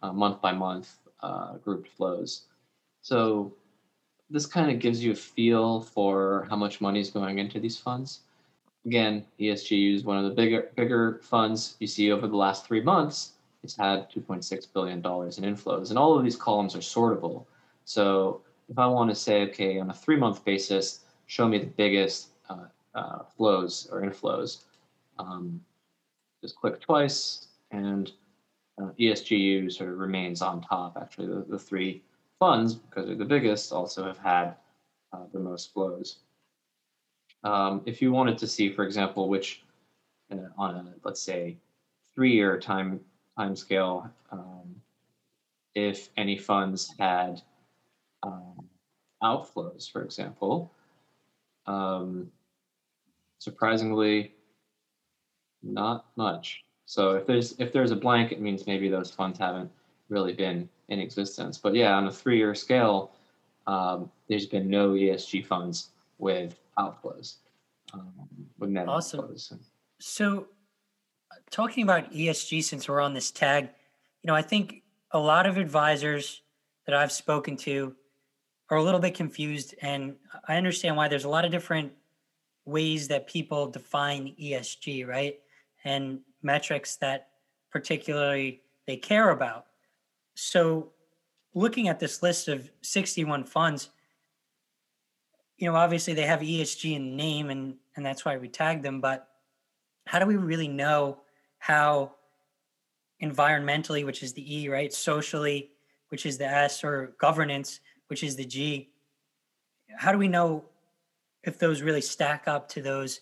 uh, 0.02 0.12
month 0.12 0.42
by 0.42 0.52
month 0.52 0.98
uh, 1.22 1.54
grouped 1.58 1.88
flows. 1.88 2.44
So 3.02 3.54
this 4.30 4.46
kind 4.46 4.72
of 4.72 4.80
gives 4.80 5.04
you 5.04 5.12
a 5.12 5.16
feel 5.16 5.82
for 5.82 6.48
how 6.50 6.56
much 6.56 6.82
money 6.82 7.00
is 7.00 7.10
going 7.10 7.40
into 7.40 7.60
these 7.60 7.78
funds. 7.78 8.22
Again, 8.86 9.26
ESG 9.40 9.96
is 9.96 10.04
one 10.04 10.18
of 10.18 10.26
the 10.26 10.32
bigger 10.32 10.72
bigger 10.76 11.22
funds 11.24 11.76
you 11.80 11.88
see 11.88 12.12
over 12.12 12.28
the 12.28 12.36
last 12.36 12.66
three 12.66 12.82
months 12.82 13.34
it's 13.64 13.76
had 13.76 14.12
$2.6 14.12 14.74
billion 14.74 14.98
in 14.98 15.04
inflows. 15.56 15.90
And 15.90 15.98
all 15.98 16.18
of 16.18 16.24
these 16.24 16.36
columns 16.36 16.76
are 16.76 16.80
sortable. 16.80 17.46
So 17.86 18.42
if 18.70 18.78
I 18.78 18.86
want 18.88 19.10
to 19.10 19.16
say, 19.16 19.44
okay, 19.44 19.80
on 19.80 19.90
a 19.90 19.94
three 19.94 20.18
month 20.18 20.44
basis, 20.44 21.00
show 21.26 21.48
me 21.48 21.58
the 21.60 21.66
biggest 21.66 22.30
uh, 22.50 22.66
uh, 22.94 23.20
flows 23.36 23.88
or 23.92 24.02
inflows, 24.02 24.64
um, 25.18 25.62
just 26.42 26.58
click 26.58 26.82
twice 26.82 27.48
and 27.72 28.12
uh, 28.82 28.90
ESGU 29.00 29.72
sort 29.72 29.90
of 29.90 29.98
remains 29.98 30.42
on 30.42 30.62
top. 30.62 30.98
Actually, 31.00 31.28
the, 31.28 31.46
the 31.48 31.60
three 31.60 32.04
funds, 32.40 32.76
because 32.76 33.08
they're 33.08 33.16
the 33.16 33.26
biggest, 33.26 33.72
also 33.72 34.04
have 34.04 34.18
had 34.18 34.56
uh, 35.14 35.24
the 35.32 35.40
most 35.40 35.74
flows. 35.74 36.18
Um, 37.44 37.82
if 37.86 38.02
you 38.02 38.12
wanted 38.12 38.38
to 38.40 38.48
see, 38.48 38.72
for 38.72 38.86
example, 38.86 39.28
which 39.28 39.64
uh, 40.32 40.38
on 40.58 40.76
a, 40.76 40.94
let's 41.04 41.22
say, 41.22 41.58
three-year 42.16 42.60
time 42.60 43.00
timescale 43.38 44.10
um, 44.32 44.76
if 45.76 46.10
any 46.18 46.38
funds 46.38 46.94
had 47.00 47.42
um, 48.22 48.70
outflows, 49.24 49.92
for 49.92 50.04
example. 50.04 50.72
Um, 51.66 52.30
surprisingly, 53.40 54.34
not 55.64 56.06
much. 56.16 56.64
So 56.86 57.12
if 57.12 57.26
there's 57.26 57.54
if 57.60 57.72
there's 57.72 57.92
a 57.92 57.96
blank, 57.96 58.32
it 58.32 58.42
means 58.42 58.68
maybe 58.68 58.90
those 58.90 59.12
funds 59.12 59.40
haven't 59.40 59.72
really 60.10 60.34
been 60.34 60.70
in 60.90 61.00
existence. 61.00 61.58
But 61.58 61.74
yeah, 61.74 61.94
on 61.96 62.08
a 62.08 62.12
three-year 62.12 62.54
scale, 62.54 63.12
um, 63.66 64.12
there's 64.28 64.46
been 64.46 64.70
no 64.70 64.92
ESG 64.92 65.46
funds 65.46 65.90
with 66.24 66.58
outflows, 66.78 67.36
um, 67.94 68.14
with 68.58 68.70
net 68.70 68.88
awesome. 68.88 69.20
outflows. 69.20 69.54
So 70.00 70.48
talking 71.52 71.84
about 71.84 72.12
ESG, 72.14 72.64
since 72.64 72.88
we're 72.88 73.02
on 73.02 73.14
this 73.14 73.30
tag, 73.30 73.70
you 74.22 74.28
know, 74.28 74.36
I 74.36 74.42
think 74.42 74.84
a 75.12 75.20
lot 75.20 75.46
of 75.46 75.58
advisors 75.58 76.42
that 76.86 76.96
I've 76.96 77.12
spoken 77.12 77.58
to 77.58 77.94
are 78.70 78.78
a 78.78 78.84
little 78.84 79.02
bit 79.02 79.14
confused, 79.14 79.76
and 79.82 80.16
I 80.48 80.56
understand 80.56 80.96
why. 80.96 81.10
There's 81.10 81.26
a 81.26 81.30
lot 81.30 81.46
of 81.46 81.52
different 81.52 81.92
ways 82.66 83.10
that 83.10 83.28
people 83.28 83.68
define 83.68 84.34
ESG, 84.42 85.06
right, 85.06 85.40
and 85.84 86.20
metrics 86.42 86.96
that 86.98 87.28
particularly 87.70 88.62
they 88.88 88.96
care 88.96 89.30
about. 89.32 89.66
So, 90.36 90.94
looking 91.54 91.90
at 91.90 92.00
this 92.00 92.24
list 92.24 92.48
of 92.48 92.72
61 92.82 93.44
funds, 93.44 93.90
you 95.58 95.70
know, 95.70 95.76
obviously 95.76 96.14
they 96.14 96.26
have 96.26 96.42
ESG 96.42 96.96
in 96.96 97.12
the 97.12 97.16
name, 97.16 97.50
and 97.50 97.76
and 97.96 98.06
that's 98.06 98.26
why 98.26 98.38
we 98.38 98.48
tag 98.48 98.82
them. 98.82 99.02
But 99.02 99.28
how 100.06 100.20
do 100.20 100.26
we 100.26 100.36
really 100.36 100.68
know 100.68 101.20
how 101.60 102.16
environmentally, 103.22 104.06
which 104.06 104.24
is 104.24 104.34
the 104.34 104.56
E, 104.56 104.68
right? 104.68 104.92
Socially, 104.92 105.72
which 106.10 106.26
is 106.26 106.38
the 106.38 106.46
S, 106.46 106.84
or 106.84 107.16
governance, 107.20 107.80
which 108.08 108.24
is 108.24 108.36
the 108.36 108.46
G. 108.46 108.90
How 109.96 110.12
do 110.12 110.18
we 110.18 110.28
know 110.28 110.66
if 111.44 111.60
those 111.60 111.82
really 111.82 112.02
stack 112.02 112.48
up 112.48 112.68
to 112.70 112.82
those 112.82 113.22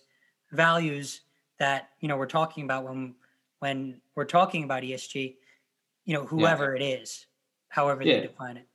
values 0.51 1.21
that 1.59 1.89
you 1.99 2.07
know 2.07 2.17
we're 2.17 2.25
talking 2.25 2.63
about 2.63 2.85
when 2.85 3.15
when 3.59 4.01
we're 4.15 4.25
talking 4.25 4.63
about 4.63 4.83
ESG? 4.83 5.35
You 6.05 6.13
know, 6.15 6.25
whoever 6.25 6.75
yeah. 6.75 6.83
it 6.83 7.01
is, 7.01 7.27
however 7.69 8.03
yeah. 8.03 8.15
they 8.15 8.27
define 8.27 8.57
it. 8.57 8.67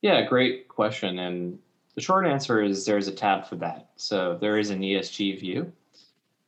Yeah, 0.00 0.22
great 0.22 0.66
question. 0.68 1.18
And 1.18 1.58
the 1.94 2.00
short 2.00 2.26
answer 2.26 2.62
is 2.62 2.84
there's 2.84 3.08
a 3.08 3.12
tab 3.12 3.46
for 3.46 3.56
that. 3.56 3.90
So 3.96 4.38
there 4.40 4.58
is 4.58 4.70
an 4.70 4.80
ESG 4.80 5.40
view. 5.40 5.72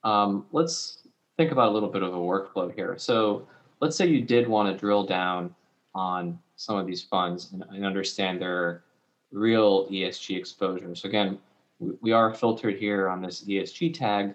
Um, 0.05 0.47
let's 0.53 1.09
think 1.37 1.53
about 1.53 1.71
a 1.71 1.73
little 1.73 1.89
bit 1.89 2.03
of 2.03 2.15
a 2.15 2.19
workflow 2.19 2.73
here. 2.75 2.97
So 2.99 3.47
let's 3.81 3.97
say 3.97 4.07
you 4.07 4.23
did 4.23 4.49
want 4.49 4.73
to 4.73 4.79
drill 4.79 5.05
down 5.05 5.55
on 5.95 6.39
some 6.57 6.77
of 6.77 6.87
these 6.87 7.03
funds 7.03 7.51
and, 7.53 7.65
and 7.71 7.85
understand 7.85 8.41
their 8.41 8.85
real 9.33 9.89
ESG 9.89 10.37
exposure. 10.37 10.95
So 10.95 11.09
again, 11.09 11.39
we, 12.01 12.13
are 12.13 12.33
filtered 12.33 12.77
here 12.77 13.09
on 13.09 13.21
this 13.21 13.45
ESG 13.45 13.95
tag. 13.95 14.35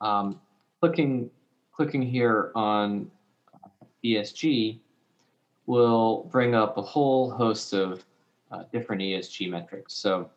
Um, 0.00 0.40
clicking, 0.80 1.30
clicking 1.72 2.02
here 2.02 2.52
on 2.54 3.10
ESG 4.04 4.78
will 5.66 6.28
bring 6.30 6.54
up 6.54 6.78
a 6.78 6.82
whole 6.82 7.30
host 7.30 7.74
of 7.74 8.04
uh, 8.50 8.64
different 8.72 9.02
ESG 9.02 9.50
metrics. 9.50 9.94
So 9.94 10.30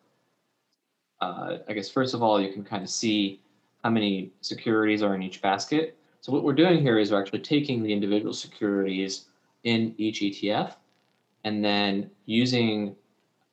uh, 1.22 1.58
I 1.68 1.74
guess 1.74 1.90
first 1.90 2.14
of 2.14 2.24
all, 2.24 2.42
you 2.42 2.52
can 2.52 2.64
kind 2.64 2.84
of 2.84 2.90
see 2.90 3.42
how 3.84 3.90
many 3.90 4.32
securities 4.42 5.02
are 5.04 5.16
in 5.16 5.24
each 5.24 5.42
basket. 5.42 5.98
So 6.22 6.32
what 6.32 6.44
we're 6.44 6.54
doing 6.54 6.82
here 6.82 7.00
is 7.00 7.12
we're 7.12 7.22
actually 7.22 7.40
taking 7.40 7.82
the 7.84 7.92
individual 7.92 8.34
securities 8.34 9.26
in 9.64 9.96
each 9.98 10.22
ETF 10.22 10.76
and 11.44 11.64
then 11.64 12.10
using 12.26 12.96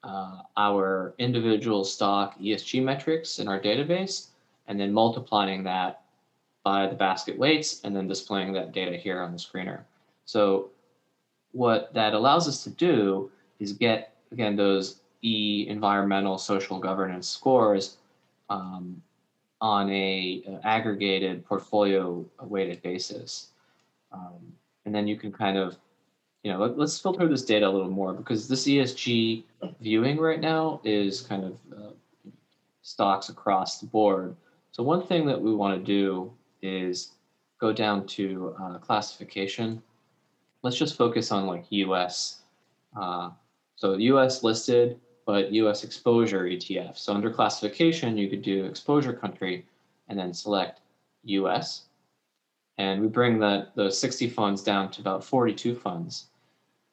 uh, 0.05 0.43
our 0.57 1.15
individual 1.19 1.85
stock 1.85 2.39
ESG 2.39 2.83
metrics 2.83 3.39
in 3.39 3.49
our 3.49 3.59
database 3.61 4.29
and 4.67 4.79
then 4.79 4.93
multiplying 4.93 5.65
that 5.65 6.03
by 6.63 6.87
the 6.87 6.95
basket 6.95 7.39
weights 7.39 7.81
and 7.85 7.97
then 7.97 8.07
displaying 8.07 8.53
that 8.53 8.73
data 8.73 8.97
here 8.97 9.23
on 9.23 9.33
the 9.33 9.39
screener. 9.39 9.81
So 10.25 10.71
what 11.53 11.93
that 11.95 12.13
allows 12.15 12.47
us 12.47 12.63
to 12.65 12.71
do 12.71 13.31
is 13.59 13.73
get, 13.73 14.15
again, 14.33 14.57
those 14.57 15.01
E 15.23 15.67
environmental 15.69 16.39
social 16.39 16.79
governance 16.79 17.29
scores 17.29 17.97
um, 18.51 19.03
on 19.61 19.91
a 19.91 20.43
uh, 20.49 20.59
aggregated 20.65 21.45
portfolio 21.45 22.25
weighted 22.43 22.81
basis. 22.83 23.49
Um, 24.13 24.53
and 24.85 24.95
then 24.95 25.07
you 25.07 25.17
can 25.17 25.33
kind 25.33 25.59
of, 25.59 25.77
you 26.45 26.53
know, 26.53 26.59
let, 26.59 26.79
us 26.79 26.99
filter 26.99 27.27
this 27.27 27.45
data 27.45 27.67
a 27.67 27.71
little 27.71 27.91
more 27.91 28.13
because 28.13 28.49
this 28.49 28.67
ESG 28.67 29.43
viewing 29.81 30.19
right 30.19 30.41
now 30.41 30.81
is 30.85 31.21
kind 31.21 31.45
of 31.45 31.59
uh, 31.77 31.91
stocks 32.83 33.29
across 33.29 33.81
the 33.81 33.87
board. 33.87 34.37
So 34.71 34.83
one 34.83 35.05
thing 35.05 35.27
that 35.27 35.41
we 35.41 35.55
want 35.55 35.79
to 35.79 35.85
do 35.85 36.33
is 36.63 37.13
go 37.61 37.73
down 37.73 38.07
to 38.07 38.55
uh, 38.63 38.79
classification. 38.79 39.83
Let's 40.63 40.77
just 40.77 40.97
focus 40.97 41.33
on 41.33 41.47
like 41.47 41.65
US. 41.71 42.43
Uh, 42.97 43.31
so 43.79 43.95
US 43.95 44.43
listed, 44.43 44.99
but 45.25 45.53
US 45.53 45.85
exposure 45.85 46.47
ETF. 46.47 46.99
So 46.99 47.15
under 47.15 47.31
classification, 47.31 48.19
you 48.19 48.29
could 48.29 48.43
do 48.43 48.65
exposure 48.65 49.13
country 49.13 49.65
and 50.09 50.19
then 50.19 50.33
select 50.33 50.81
US. 51.23 51.85
And 52.77 53.01
we 53.01 53.07
bring 53.07 53.39
the, 53.39 53.69
the 53.77 53.89
60 53.89 54.31
funds 54.31 54.65
down 54.65 54.91
to 54.91 55.01
about 55.01 55.23
42 55.23 55.77
funds. 55.77 56.27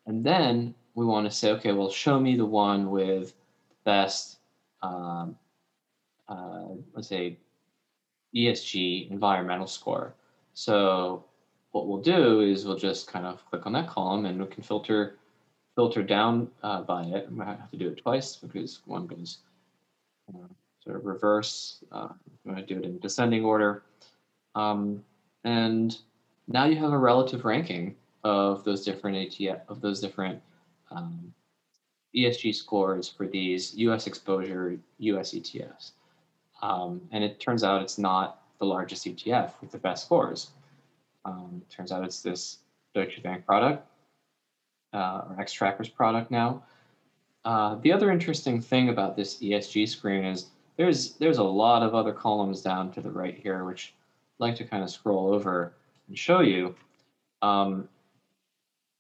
And 0.06 0.24
then 0.24 0.76
we 0.94 1.08
want 1.08 1.26
to 1.26 1.36
say, 1.36 1.52
okay, 1.54 1.72
well, 1.72 1.90
show 1.90 2.20
me 2.20 2.36
the 2.36 2.46
one 2.46 2.92
with 2.92 3.34
best, 3.84 4.38
um, 4.84 5.36
uh, 6.30 6.68
let's 6.94 7.08
say, 7.08 7.40
ESG 8.36 9.10
environmental 9.10 9.66
score. 9.66 10.14
So 10.54 11.26
what 11.72 11.88
we'll 11.88 12.02
do 12.02 12.42
is 12.42 12.64
we'll 12.64 12.78
just 12.78 13.08
kind 13.08 13.26
of 13.26 13.44
click 13.46 13.66
on 13.66 13.74
that 13.74 13.88
column 13.88 14.28
and 14.28 14.40
we 14.40 14.46
can 14.46 14.62
filter 14.62 15.18
filter 15.76 16.02
down 16.02 16.50
uh, 16.64 16.82
by 16.82 17.04
it. 17.04 17.30
I 17.40 17.46
have 17.46 17.70
to 17.72 17.78
do 17.78 17.90
it 17.90 17.98
twice 17.98 18.38
because 18.38 18.80
one 18.86 19.08
goes 19.08 19.40
uh, 20.30 20.48
sort 20.84 20.96
of 20.96 21.06
reverse. 21.06 21.84
Uh, 21.92 22.08
I'm 22.10 22.54
going 22.54 22.66
to 22.66 22.74
do 22.74 22.80
it 22.80 22.86
in 22.86 22.98
descending 23.00 23.44
order. 23.44 23.84
Um, 24.56 25.04
and 25.44 25.98
now 26.48 26.66
you 26.66 26.78
have 26.78 26.94
a 26.94 26.98
relative 26.98 27.44
ranking 27.44 27.96
of 28.24 28.64
those 28.64 28.84
different 28.84 29.18
ETF, 29.18 29.62
of 29.68 29.82
those 29.82 30.00
different 30.00 30.42
um, 30.92 31.34
ESG 32.16 32.56
scores 32.56 33.10
for 33.10 33.28
these 33.28 33.76
US 33.76 34.08
exposure 34.08 34.80
US 35.00 35.34
ETFs. 35.34 35.92
Um, 36.62 37.02
and 37.12 37.24
it 37.24 37.40
turns 37.40 37.64
out 37.64 37.82
it's 37.82 37.98
not 37.98 38.42
the 38.60 38.66
largest 38.66 39.06
ETF 39.06 39.52
with 39.60 39.72
the 39.72 39.78
best 39.78 40.06
scores. 40.06 40.52
Um, 41.26 41.62
turns 41.70 41.92
out 41.92 42.06
it's 42.06 42.22
this 42.22 42.60
Deutsche 42.94 43.22
Bank 43.22 43.46
product 43.46 43.86
uh, 44.96 45.26
or 45.30 45.36
Xtrackers 45.40 45.94
product 45.94 46.32
now. 46.32 46.64
Uh, 47.44 47.76
the 47.82 47.92
other 47.92 48.10
interesting 48.10 48.60
thing 48.60 48.90
about 48.90 49.16
this 49.16 49.40
ESG 49.42 49.88
screen 49.88 50.24
is 50.24 50.48
there's 50.78 51.14
there's 51.14 51.38
a 51.38 51.44
lot 51.44 51.84
of 51.84 51.94
other 51.94 52.14
columns 52.14 52.62
down 52.62 52.92
to 52.94 53.02
the 53.02 53.12
right 53.12 53.38
here, 53.38 53.66
which 53.66 53.94
I'd 54.40 54.44
like 54.44 54.56
to 54.56 54.64
kind 54.64 54.84
of 54.84 54.90
scroll 54.90 55.34
over 55.34 55.74
and 56.08 56.18
show 56.18 56.40
you. 56.40 56.76
Um, 57.42 57.88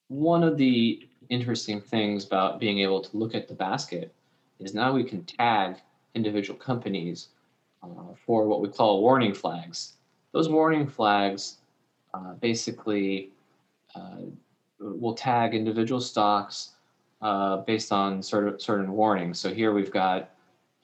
one 0.09 0.43
of 0.43 0.57
the 0.57 1.07
interesting 1.29 1.81
things 1.81 2.25
about 2.25 2.59
being 2.59 2.79
able 2.79 3.01
to 3.01 3.17
look 3.17 3.33
at 3.33 3.47
the 3.47 3.55
basket 3.55 4.13
is 4.59 4.75
now 4.75 4.93
we 4.93 5.03
can 5.03 5.23
tag 5.23 5.77
individual 6.13 6.57
companies 6.59 7.29
uh, 7.81 8.13
for 8.25 8.47
what 8.47 8.61
we 8.61 8.69
call 8.69 9.01
warning 9.01 9.33
flags. 9.33 9.93
Those 10.33 10.49
warning 10.49 10.85
flags 10.85 11.57
uh, 12.13 12.33
basically 12.33 13.31
uh, 13.95 14.21
will 14.79 15.13
tag 15.13 15.53
individual 15.53 16.01
stocks 16.01 16.71
uh, 17.21 17.57
based 17.57 17.91
on 17.91 18.19
of 18.19 18.61
certain 18.61 18.91
warnings. 18.91 19.39
So 19.39 19.53
here 19.53 19.73
we've 19.73 19.91
got 19.91 20.31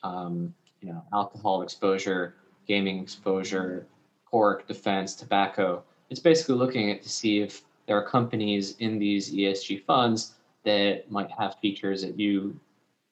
um, 0.03 0.53
you 0.81 0.89
know 0.89 1.03
alcohol 1.13 1.61
exposure, 1.61 2.35
gaming 2.67 2.99
exposure, 2.99 3.85
pork, 4.25 4.67
defense, 4.67 5.15
tobacco. 5.15 5.83
It's 6.09 6.19
basically 6.19 6.55
looking 6.55 6.91
at 6.91 7.01
to 7.03 7.09
see 7.09 7.41
if 7.41 7.63
there 7.85 7.97
are 7.97 8.07
companies 8.07 8.75
in 8.79 8.99
these 8.99 9.33
ESG 9.33 9.83
funds 9.85 10.33
that 10.63 11.09
might 11.09 11.31
have 11.31 11.55
features 11.61 12.01
that 12.03 12.17
you 12.17 12.59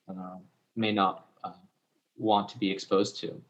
uh, 0.08 0.38
may 0.76 0.92
not 0.92 1.26
uh, 1.44 1.52
want 2.18 2.48
to 2.50 2.58
be 2.58 2.70
exposed 2.70 3.20
to. 3.20 3.42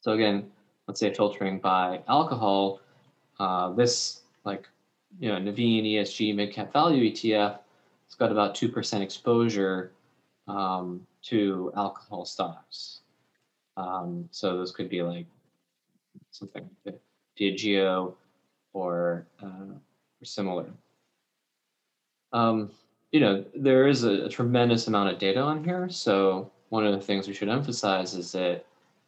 So 0.00 0.12
again, 0.12 0.50
let's 0.86 1.00
say 1.00 1.12
filtering 1.12 1.58
by 1.58 2.00
alcohol, 2.08 2.80
uh, 3.38 3.72
this 3.72 4.22
like, 4.44 4.68
you 5.18 5.28
know, 5.28 5.36
Nuveen 5.38 5.84
ESG 5.84 6.34
mid 6.34 6.52
cap 6.52 6.72
value 6.72 7.10
ETF, 7.10 7.58
it's 8.06 8.14
got 8.14 8.32
about 8.32 8.54
2% 8.54 9.00
exposure 9.00 9.92
um, 10.46 11.06
to 11.22 11.72
alcohol 11.76 12.24
stocks. 12.24 13.00
Um, 13.76 14.28
so 14.30 14.56
those 14.56 14.72
could 14.72 14.88
be 14.88 15.02
like 15.02 15.26
something 16.30 16.68
like 16.84 17.00
Diageo 17.38 18.14
or, 18.72 19.26
uh, 19.42 19.74
or 20.20 20.24
similar. 20.24 20.66
Um, 22.32 22.70
you 23.12 23.20
know, 23.20 23.44
there 23.54 23.86
is 23.86 24.04
a, 24.04 24.26
a, 24.26 24.28
tremendous 24.28 24.86
amount 24.86 25.10
of 25.10 25.18
data 25.18 25.40
on 25.40 25.64
here. 25.64 25.88
So 25.88 26.50
one 26.68 26.86
of 26.86 26.92
the 26.92 27.00
things 27.00 27.26
we 27.26 27.32
should 27.32 27.48
emphasize 27.48 28.14
is 28.14 28.32
that 28.32 28.66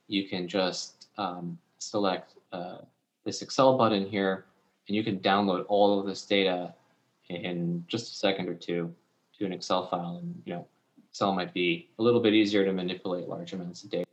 you 0.08 0.26
can 0.26 0.48
just 0.48 1.08
um, 1.18 1.58
select 1.78 2.34
uh, 2.52 2.78
this 3.24 3.42
Excel 3.42 3.76
button 3.76 4.06
here, 4.06 4.46
and 4.90 4.96
you 4.96 5.04
can 5.04 5.20
download 5.20 5.64
all 5.68 6.00
of 6.00 6.04
this 6.04 6.26
data 6.26 6.74
in 7.28 7.84
just 7.86 8.10
a 8.12 8.16
second 8.16 8.48
or 8.48 8.54
two 8.54 8.92
to 9.38 9.46
an 9.46 9.52
Excel 9.52 9.86
file. 9.86 10.18
And 10.20 10.42
you 10.44 10.52
know, 10.52 10.66
Excel 11.08 11.32
might 11.32 11.54
be 11.54 11.88
a 12.00 12.02
little 12.02 12.18
bit 12.18 12.34
easier 12.34 12.64
to 12.64 12.72
manipulate 12.72 13.28
large 13.28 13.52
amounts 13.52 13.84
of 13.84 13.90
data. 13.90 14.04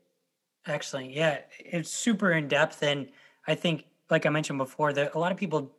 Excellent. 0.68 1.10
Yeah, 1.10 1.40
it's 1.58 1.90
super 1.90 2.34
in 2.34 2.48
depth, 2.48 2.84
and 2.84 3.10
I 3.48 3.56
think, 3.56 3.86
like 4.12 4.28
I 4.28 4.30
mentioned 4.30 4.60
before, 4.60 4.94
that 4.94 5.16
a 5.16 5.20
lot 5.20 5.32
of 5.32 5.38
people 5.38 5.72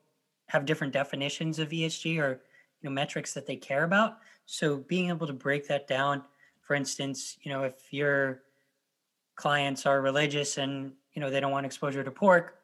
have 0.47 0.65
different 0.65 0.93
definitions 0.93 1.61
of 1.61 1.69
ESG 1.69 2.19
or 2.19 2.41
you 2.81 2.89
know 2.89 2.91
metrics 2.91 3.33
that 3.35 3.47
they 3.47 3.55
care 3.55 3.85
about. 3.85 4.19
So 4.47 4.79
being 4.79 5.11
able 5.11 5.29
to 5.29 5.33
break 5.33 5.69
that 5.69 5.87
down, 5.87 6.25
for 6.61 6.75
instance, 6.75 7.37
you 7.43 7.53
know, 7.53 7.63
if 7.63 7.93
your 7.93 8.43
clients 9.37 9.87
are 9.87 10.01
religious 10.01 10.59
and 10.59 10.93
you 11.13 11.21
know 11.21 11.31
they 11.31 11.39
don't 11.39 11.53
want 11.53 11.67
exposure 11.67 12.03
to 12.03 12.11
pork, 12.11 12.57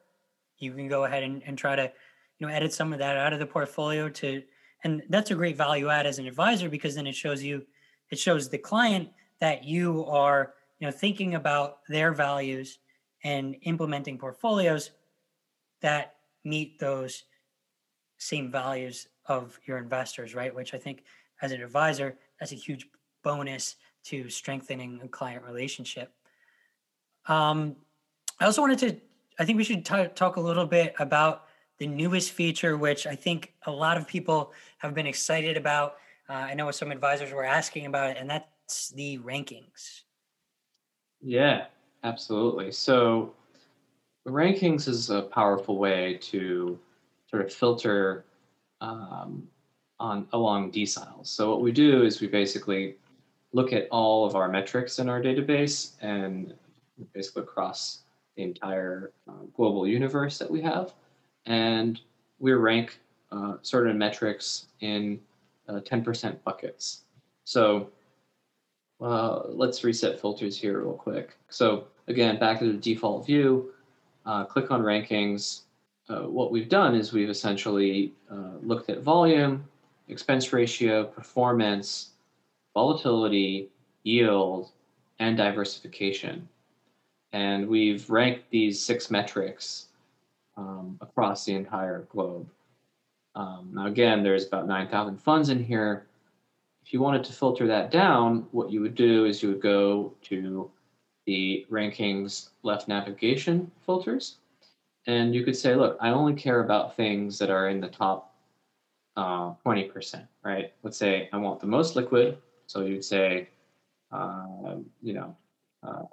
you 0.57 0.73
can 0.73 0.89
go 0.89 1.05
ahead 1.05 1.23
and, 1.23 1.41
and 1.45 1.57
try 1.57 1.77
to 1.77 1.91
you 2.39 2.47
know 2.47 2.53
edit 2.53 2.73
some 2.73 2.93
of 2.93 2.99
that 2.99 3.17
out 3.17 3.33
of 3.33 3.39
the 3.39 3.45
portfolio 3.45 4.09
to 4.09 4.43
and 4.83 5.03
that's 5.09 5.31
a 5.31 5.35
great 5.35 5.57
value 5.57 5.89
add 5.89 6.05
as 6.05 6.19
an 6.19 6.27
advisor 6.27 6.69
because 6.69 6.95
then 6.95 7.07
it 7.07 7.15
shows 7.15 7.43
you 7.43 7.65
it 8.11 8.19
shows 8.19 8.49
the 8.49 8.57
client 8.57 9.09
that 9.39 9.63
you 9.63 10.05
are 10.05 10.53
you 10.79 10.87
know 10.87 10.91
thinking 10.91 11.35
about 11.35 11.79
their 11.87 12.13
values 12.13 12.79
and 13.23 13.55
implementing 13.63 14.17
portfolios 14.17 14.91
that 15.81 16.15
meet 16.43 16.79
those 16.79 17.23
same 18.17 18.51
values 18.51 19.07
of 19.25 19.59
your 19.65 19.77
investors 19.77 20.35
right? 20.35 20.53
Which 20.53 20.73
i 20.73 20.77
think 20.77 21.03
as 21.41 21.51
an 21.51 21.61
advisor 21.61 22.17
that's 22.39 22.51
a 22.51 22.55
huge 22.55 22.87
bonus 23.23 23.75
to 24.03 24.29
strengthening 24.29 24.99
a 25.03 25.07
client 25.07 25.43
relationship. 25.43 26.13
Um, 27.27 27.75
i 28.39 28.45
also 28.45 28.61
wanted 28.61 28.79
to 28.79 29.01
I 29.37 29.45
think 29.45 29.57
we 29.57 29.63
should 29.63 29.85
t- 29.85 30.07
talk 30.15 30.37
a 30.37 30.39
little 30.39 30.65
bit 30.65 30.95
about 30.99 31.44
the 31.77 31.87
newest 31.87 32.31
feature, 32.31 32.77
which 32.77 33.05
I 33.05 33.15
think 33.15 33.53
a 33.65 33.71
lot 33.71 33.97
of 33.97 34.07
people 34.07 34.53
have 34.77 34.93
been 34.93 35.07
excited 35.07 35.57
about. 35.57 35.97
Uh, 36.29 36.33
I 36.33 36.53
know 36.53 36.71
some 36.71 36.91
advisors 36.91 37.31
were 37.31 37.43
asking 37.43 37.85
about 37.85 38.11
it, 38.11 38.17
and 38.17 38.29
that's 38.29 38.89
the 38.89 39.19
rankings. 39.19 40.01
Yeah, 41.21 41.65
absolutely. 42.03 42.71
So, 42.71 43.33
rankings 44.27 44.87
is 44.87 45.09
a 45.09 45.23
powerful 45.23 45.77
way 45.77 46.17
to 46.21 46.79
sort 47.29 47.45
of 47.45 47.53
filter 47.53 48.25
um, 48.81 49.47
on 49.99 50.27
along 50.33 50.71
deciles. 50.71 51.27
So, 51.27 51.49
what 51.49 51.61
we 51.61 51.71
do 51.71 52.03
is 52.03 52.21
we 52.21 52.27
basically 52.27 52.95
look 53.53 53.71
at 53.71 53.87
all 53.89 54.25
of 54.25 54.35
our 54.35 54.49
metrics 54.49 54.99
in 54.99 55.09
our 55.09 55.21
database 55.21 55.91
and 56.01 56.53
basically 57.13 57.43
across 57.43 57.99
the 58.35 58.43
entire 58.43 59.11
uh, 59.29 59.43
global 59.55 59.87
universe 59.87 60.37
that 60.37 60.49
we 60.49 60.61
have. 60.61 60.93
And 61.45 61.99
we 62.39 62.53
rank 62.53 62.99
uh, 63.31 63.55
certain 63.61 63.97
metrics 63.97 64.67
in 64.81 65.19
uh, 65.67 65.79
10% 65.81 66.37
buckets. 66.43 67.01
So 67.43 67.89
uh, 69.01 69.47
let's 69.47 69.83
reset 69.83 70.19
filters 70.19 70.57
here 70.57 70.79
real 70.79 70.93
quick. 70.93 71.37
So 71.49 71.87
again, 72.07 72.39
back 72.39 72.59
to 72.59 72.71
the 72.71 72.77
default 72.77 73.25
view, 73.25 73.71
uh, 74.25 74.45
click 74.45 74.71
on 74.71 74.81
rankings. 74.81 75.61
Uh, 76.07 76.21
what 76.21 76.51
we've 76.51 76.69
done 76.69 76.95
is 76.95 77.13
we've 77.13 77.29
essentially 77.29 78.13
looked 78.61 78.89
at 78.89 79.01
volume, 79.01 79.65
expense 80.07 80.53
ratio, 80.53 81.03
performance, 81.03 82.11
volatility, 82.73 83.69
yield, 84.03 84.71
and 85.19 85.37
diversification. 85.37 86.47
And 87.33 87.67
we've 87.67 88.09
ranked 88.09 88.49
these 88.49 88.83
six 88.83 89.09
metrics 89.11 89.87
um, 90.57 90.97
across 91.01 91.45
the 91.45 91.53
entire 91.53 92.01
globe. 92.11 92.47
Um, 93.35 93.71
now, 93.73 93.87
again, 93.87 94.23
there's 94.23 94.47
about 94.47 94.67
9,000 94.67 95.17
funds 95.17 95.49
in 95.49 95.63
here. 95.63 96.07
If 96.85 96.93
you 96.93 97.01
wanted 97.01 97.23
to 97.25 97.33
filter 97.33 97.67
that 97.67 97.91
down, 97.91 98.47
what 98.51 98.71
you 98.71 98.81
would 98.81 98.95
do 98.95 99.25
is 99.25 99.43
you 99.43 99.49
would 99.49 99.61
go 99.61 100.13
to 100.23 100.71
the 101.25 101.65
rankings 101.69 102.49
left 102.63 102.87
navigation 102.87 103.71
filters. 103.85 104.37
And 105.07 105.35
you 105.35 105.43
could 105.43 105.55
say, 105.55 105.75
look, 105.75 105.97
I 105.99 106.09
only 106.09 106.33
care 106.33 106.63
about 106.63 106.95
things 106.95 107.37
that 107.39 107.49
are 107.49 107.69
in 107.69 107.81
the 107.81 107.89
top 107.89 108.33
uh, 109.17 109.53
20%, 109.65 110.27
right? 110.43 110.73
Let's 110.83 110.97
say 110.97 111.29
I 111.31 111.37
want 111.37 111.59
the 111.59 111.67
most 111.67 111.95
liquid. 111.95 112.37
So 112.67 112.81
you'd 112.81 113.05
say, 113.05 113.49
uh, 114.11 114.75
you 115.01 115.13
know, 115.13 115.35
uh, 115.83 116.03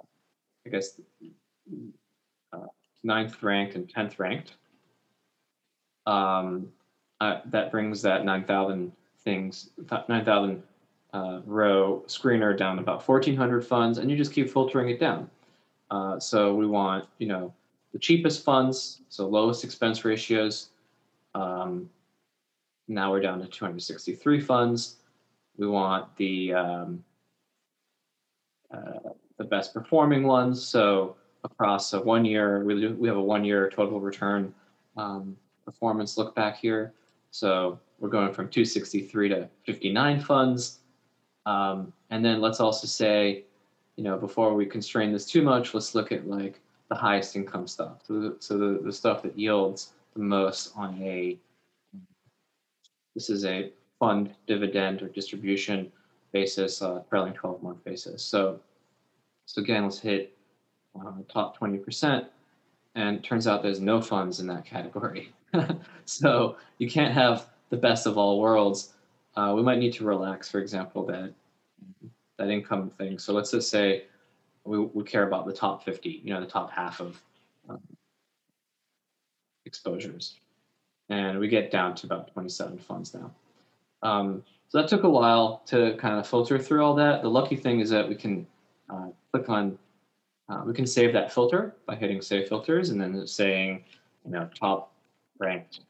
I 0.65 0.69
guess 0.69 0.99
ninth 3.03 3.41
ranked 3.43 3.75
and 3.75 3.87
10th 3.87 4.19
ranked. 4.19 4.53
Um, 6.05 6.71
uh, 7.21 7.41
that 7.45 7.71
brings 7.71 8.01
that 8.01 8.25
9,000 8.25 8.91
things, 9.23 9.69
9,000 10.09 10.63
uh, 11.13 11.41
row 11.45 12.03
screener 12.07 12.57
down 12.57 12.79
about 12.79 13.07
1,400 13.07 13.65
funds, 13.65 13.97
and 13.97 14.09
you 14.09 14.17
just 14.17 14.33
keep 14.33 14.49
filtering 14.49 14.89
it 14.89 14.99
down. 14.99 15.29
Uh, 15.91 16.19
so 16.19 16.55
we 16.55 16.65
want, 16.65 17.05
you 17.19 17.27
know, 17.27 17.53
the 17.91 17.99
cheapest 17.99 18.43
funds, 18.43 19.01
so 19.09 19.27
lowest 19.27 19.63
expense 19.63 20.03
ratios. 20.03 20.69
Um, 21.35 21.89
now 22.87 23.11
we're 23.11 23.21
down 23.21 23.39
to 23.39 23.47
263 23.47 24.41
funds. 24.41 24.97
We 25.57 25.67
want 25.67 26.13
the 26.17 26.53
um, 26.53 27.03
uh, 28.73 29.11
the 29.37 29.43
best 29.43 29.73
performing 29.73 30.23
ones. 30.23 30.65
So 30.65 31.15
across 31.43 31.93
a 31.93 32.01
one 32.01 32.25
year, 32.25 32.63
we, 32.63 32.79
do, 32.79 32.93
we 32.93 33.07
have 33.07 33.17
a 33.17 33.21
one 33.21 33.43
year 33.43 33.69
total 33.69 33.99
return 33.99 34.53
um, 34.97 35.35
performance 35.65 36.17
look 36.17 36.35
back 36.35 36.57
here. 36.57 36.93
So 37.31 37.79
we're 37.99 38.09
going 38.09 38.33
from 38.33 38.49
263 38.49 39.29
to 39.29 39.49
59 39.65 40.19
funds. 40.21 40.79
Um, 41.45 41.91
and 42.09 42.23
then 42.23 42.41
let's 42.41 42.59
also 42.59 42.87
say, 42.87 43.43
you 43.95 44.03
know, 44.03 44.17
before 44.17 44.53
we 44.53 44.65
constrain 44.65 45.11
this 45.11 45.25
too 45.25 45.41
much, 45.41 45.73
let's 45.73 45.95
look 45.95 46.11
at 46.11 46.27
like 46.27 46.59
the 46.89 46.95
highest 46.95 47.35
income 47.35 47.67
stuff. 47.67 47.99
So, 48.07 48.19
the, 48.19 48.35
so 48.39 48.57
the, 48.57 48.81
the 48.83 48.91
stuff 48.91 49.23
that 49.23 49.37
yields 49.37 49.93
the 50.15 50.21
most 50.21 50.73
on 50.75 51.01
a, 51.01 51.37
this 53.15 53.29
is 53.29 53.45
a 53.45 53.71
fund 53.99 54.33
dividend 54.47 55.01
or 55.01 55.09
distribution 55.09 55.91
basis, 56.31 56.81
uh, 56.81 57.01
trailing 57.09 57.33
12 57.33 57.63
month 57.63 57.83
basis. 57.83 58.23
So, 58.23 58.59
so 59.45 59.61
again, 59.61 59.83
let's 59.83 59.99
hit 59.99 60.35
uh, 60.99 61.11
top 61.29 61.57
20%. 61.57 62.27
And 62.95 63.23
turns 63.23 63.47
out 63.47 63.63
there's 63.63 63.79
no 63.79 64.01
funds 64.01 64.39
in 64.39 64.47
that 64.47 64.65
category. 64.65 65.33
so 66.05 66.57
you 66.77 66.89
can't 66.89 67.13
have 67.13 67.47
the 67.69 67.77
best 67.77 68.05
of 68.05 68.17
all 68.17 68.39
worlds. 68.39 68.93
Uh, 69.35 69.53
we 69.55 69.63
might 69.63 69.79
need 69.79 69.93
to 69.93 70.05
relax, 70.05 70.49
for 70.49 70.59
example, 70.59 71.05
that 71.07 71.33
that 72.37 72.49
income 72.49 72.89
thing. 72.89 73.17
So 73.19 73.33
let's 73.33 73.51
just 73.51 73.69
say 73.69 74.05
we, 74.63 74.79
we 74.79 75.03
care 75.03 75.27
about 75.27 75.45
the 75.45 75.53
top 75.53 75.83
50, 75.83 76.21
you 76.23 76.33
know, 76.33 76.39
the 76.39 76.47
top 76.47 76.71
half 76.71 76.99
of 76.99 77.21
um, 77.69 77.79
exposures. 79.65 80.35
And 81.09 81.39
we 81.39 81.47
get 81.47 81.71
down 81.71 81.95
to 81.95 82.05
about 82.05 82.31
27 82.33 82.79
funds 82.79 83.13
now. 83.13 83.31
Um, 84.01 84.43
so 84.69 84.79
that 84.79 84.87
took 84.87 85.03
a 85.03 85.09
while 85.09 85.61
to 85.67 85.95
kind 85.97 86.19
of 86.19 86.27
filter 86.27 86.57
through 86.57 86.83
all 86.83 86.95
that. 86.95 87.21
The 87.21 87.29
lucky 87.29 87.55
thing 87.55 87.79
is 87.79 87.89
that 87.89 88.07
we 88.07 88.15
can 88.15 88.47
uh, 88.89 89.07
click 89.31 89.49
on, 89.49 89.77
uh, 90.53 90.63
we 90.65 90.73
can 90.73 90.85
save 90.85 91.13
that 91.13 91.33
filter 91.33 91.75
by 91.85 91.95
hitting 91.95 92.21
save 92.21 92.47
filters 92.47 92.89
and 92.89 93.01
then 93.01 93.25
saying, 93.25 93.83
you 94.25 94.31
know, 94.31 94.47
top 94.59 94.93
ranked 95.39 95.81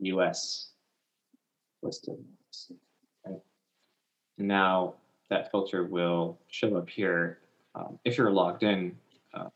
US 0.00 0.70
listed. 1.82 2.18
Okay. 3.26 3.36
And 4.38 4.48
now 4.48 4.94
that 5.30 5.50
filter 5.50 5.84
will 5.84 6.38
show 6.48 6.76
up 6.76 6.88
here. 6.88 7.38
Um, 7.74 7.98
if 8.04 8.18
you're 8.18 8.32
logged 8.32 8.64
in, 8.64 8.96
uh, 9.34 9.48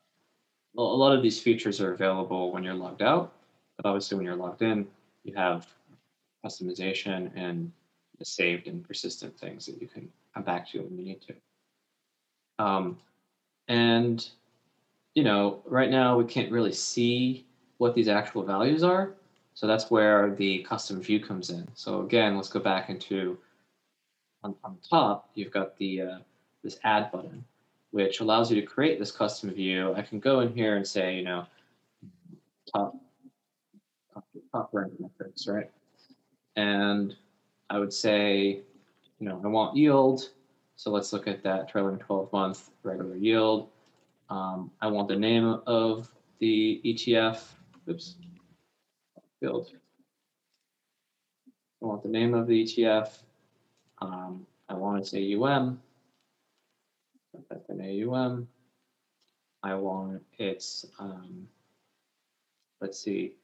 a 0.76 0.80
lot 0.80 1.16
of 1.16 1.22
these 1.22 1.40
features 1.40 1.80
are 1.80 1.92
available 1.92 2.52
when 2.52 2.62
you're 2.62 2.74
logged 2.74 3.02
out, 3.02 3.32
but 3.76 3.86
obviously 3.86 4.16
when 4.16 4.26
you're 4.26 4.36
logged 4.36 4.62
in, 4.62 4.86
you 5.24 5.34
have 5.34 5.66
customization 6.44 7.30
and 7.34 7.72
saved 8.22 8.68
and 8.68 8.86
persistent 8.86 9.36
things 9.36 9.66
that 9.66 9.80
you 9.80 9.88
can 9.88 10.08
come 10.32 10.44
back 10.44 10.68
to 10.70 10.80
when 10.82 10.96
you 10.96 11.04
need 11.04 11.20
to. 11.22 11.34
Um, 12.64 12.98
and, 13.72 14.28
you 15.14 15.24
know, 15.24 15.62
right 15.64 15.90
now 15.90 16.18
we 16.18 16.26
can't 16.26 16.52
really 16.52 16.74
see 16.74 17.46
what 17.78 17.94
these 17.94 18.06
actual 18.06 18.42
values 18.42 18.82
are. 18.82 19.14
So 19.54 19.66
that's 19.66 19.90
where 19.90 20.34
the 20.34 20.62
custom 20.64 21.00
view 21.00 21.24
comes 21.24 21.48
in. 21.48 21.66
So 21.74 22.02
again, 22.02 22.36
let's 22.36 22.50
go 22.50 22.60
back 22.60 22.90
into 22.90 23.38
on, 24.44 24.54
on 24.62 24.76
top, 24.88 25.30
you've 25.34 25.52
got 25.52 25.78
the 25.78 26.02
uh, 26.02 26.18
this 26.62 26.78
add 26.84 27.10
button, 27.12 27.42
which 27.92 28.20
allows 28.20 28.50
you 28.50 28.60
to 28.60 28.66
create 28.66 28.98
this 28.98 29.10
custom 29.10 29.50
view. 29.50 29.94
I 29.94 30.02
can 30.02 30.20
go 30.20 30.40
in 30.40 30.52
here 30.52 30.76
and 30.76 30.86
say, 30.86 31.16
you 31.16 31.24
know, 31.24 31.46
top 32.74 32.94
top, 34.12 34.26
top 34.52 34.68
rank 34.72 34.92
metrics, 34.98 35.46
right? 35.48 35.70
And 36.56 37.16
I 37.70 37.78
would 37.78 37.92
say, 37.92 38.60
you 39.18 39.28
know, 39.28 39.40
I 39.42 39.46
want 39.46 39.76
yield. 39.78 40.28
So 40.82 40.90
let's 40.90 41.12
look 41.12 41.28
at 41.28 41.44
that 41.44 41.68
trailing 41.68 41.98
12 41.98 42.32
month 42.32 42.70
regular 42.82 43.14
yield. 43.14 43.68
Um, 44.28 44.72
I 44.80 44.88
want 44.88 45.06
the 45.06 45.14
name 45.14 45.60
of 45.64 46.10
the 46.40 46.80
ETF. 46.84 47.40
Oops. 47.88 48.16
Field. 49.38 49.70
I 51.80 51.86
want 51.86 52.02
the 52.02 52.08
name 52.08 52.34
of 52.34 52.48
the 52.48 52.64
ETF. 52.64 53.10
Um, 54.00 54.44
I 54.68 54.74
want 54.74 55.04
to 55.04 55.08
say 55.08 55.32
UM. 55.32 55.80
Type 57.48 57.64
in 57.68 57.80
AUM. 57.80 58.48
I 59.62 59.76
want 59.76 60.20
its, 60.40 60.84
um, 60.98 61.46
let's 62.80 62.98
see, 62.98 63.34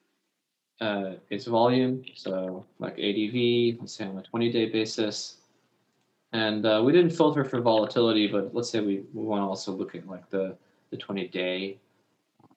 uh, 0.80 1.12
its 1.30 1.44
volume. 1.44 2.02
So 2.16 2.66
like 2.80 2.94
ADV, 2.94 3.78
let's 3.78 3.92
say 3.92 4.06
on 4.06 4.18
a 4.18 4.22
20 4.22 4.50
day 4.50 4.66
basis. 4.66 5.36
And 6.32 6.66
uh, 6.66 6.82
we 6.84 6.92
didn't 6.92 7.10
filter 7.10 7.44
for 7.44 7.60
volatility, 7.60 8.26
but 8.26 8.54
let's 8.54 8.70
say 8.70 8.80
we, 8.80 9.04
we 9.14 9.24
want 9.24 9.40
to 9.40 9.46
also 9.46 9.72
look 9.72 9.94
at 9.94 10.06
like 10.06 10.28
the, 10.28 10.56
the 10.90 10.96
20 10.96 11.28
day 11.28 11.78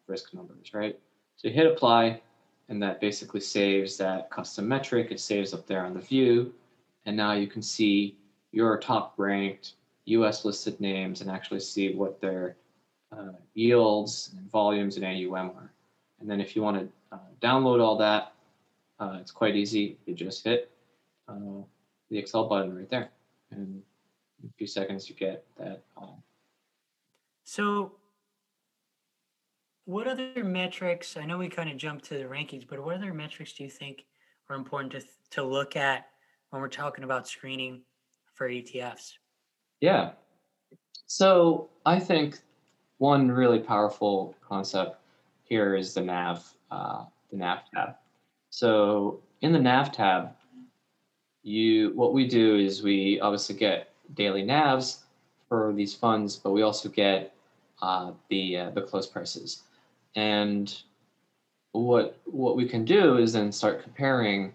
risk 0.07 0.33
numbers, 0.33 0.73
right? 0.73 0.99
So 1.37 1.47
you 1.47 1.53
hit 1.53 1.65
apply 1.65 2.21
and 2.69 2.81
that 2.81 3.01
basically 3.01 3.39
saves 3.39 3.97
that 3.97 4.29
custom 4.29 4.67
metric. 4.67 5.07
It 5.11 5.19
saves 5.19 5.53
up 5.53 5.65
there 5.67 5.85
on 5.85 5.93
the 5.93 6.01
view. 6.01 6.53
And 7.05 7.17
now 7.17 7.33
you 7.33 7.47
can 7.47 7.61
see 7.61 8.17
your 8.51 8.77
top 8.77 9.13
ranked 9.17 9.73
US 10.05 10.45
listed 10.45 10.79
names 10.79 11.21
and 11.21 11.29
actually 11.29 11.61
see 11.61 11.93
what 11.93 12.19
their 12.21 12.57
uh, 13.11 13.33
yields 13.53 14.31
and 14.37 14.49
volumes 14.49 14.97
and 14.97 15.05
AUM 15.05 15.51
are. 15.51 15.71
And 16.19 16.29
then 16.29 16.39
if 16.39 16.55
you 16.55 16.61
want 16.61 16.77
to 16.77 17.15
uh, 17.15 17.19
download 17.41 17.81
all 17.81 17.97
that, 17.97 18.33
uh, 18.99 19.17
it's 19.19 19.31
quite 19.31 19.55
easy. 19.55 19.97
You 20.05 20.13
just 20.13 20.43
hit 20.43 20.71
uh, 21.27 21.63
the 22.09 22.17
Excel 22.17 22.47
button 22.47 22.77
right 22.77 22.89
there. 22.89 23.09
And 23.51 23.81
in 24.41 24.49
a 24.49 24.53
few 24.57 24.67
seconds, 24.67 25.09
you 25.09 25.15
get 25.15 25.45
that. 25.57 25.83
so 27.43 27.93
what 29.85 30.07
other 30.07 30.43
metrics, 30.43 31.17
I 31.17 31.25
know 31.25 31.37
we 31.37 31.49
kind 31.49 31.69
of 31.69 31.77
jumped 31.77 32.05
to 32.05 32.13
the 32.15 32.23
rankings, 32.23 32.65
but 32.67 32.83
what 32.83 32.95
other 32.95 33.13
metrics 33.13 33.53
do 33.53 33.63
you 33.63 33.69
think 33.69 34.05
are 34.49 34.55
important 34.55 34.93
to, 34.93 35.01
to 35.31 35.43
look 35.43 35.75
at 35.75 36.07
when 36.49 36.61
we're 36.61 36.69
talking 36.69 37.03
about 37.03 37.27
screening 37.27 37.81
for 38.33 38.49
ETFs? 38.49 39.13
Yeah. 39.79 40.11
So 41.07 41.69
I 41.85 41.99
think 41.99 42.39
one 42.99 43.29
really 43.29 43.59
powerful 43.59 44.35
concept 44.47 44.97
here 45.43 45.75
is 45.75 45.93
the 45.93 46.01
nav, 46.01 46.53
uh, 46.69 47.05
the 47.31 47.37
nav 47.37 47.59
tab. 47.73 47.95
So 48.49 49.19
in 49.41 49.51
the 49.51 49.59
nav 49.59 49.91
tab, 49.91 50.33
you 51.43 51.91
what 51.95 52.13
we 52.13 52.27
do 52.27 52.55
is 52.55 52.83
we 52.83 53.19
obviously 53.19 53.55
get 53.55 53.93
daily 54.13 54.43
navs 54.43 54.99
for 55.49 55.73
these 55.73 55.93
funds, 55.93 56.37
but 56.37 56.51
we 56.51 56.61
also 56.61 56.89
get 56.89 57.33
uh, 57.81 58.11
the 58.29 58.57
uh, 58.57 58.69
the 58.71 58.81
close 58.81 59.07
prices. 59.07 59.63
And 60.15 60.73
what 61.71 62.17
what 62.25 62.55
we 62.55 62.67
can 62.67 62.85
do 62.85 63.17
is 63.17 63.33
then 63.33 63.51
start 63.51 63.83
comparing 63.83 64.53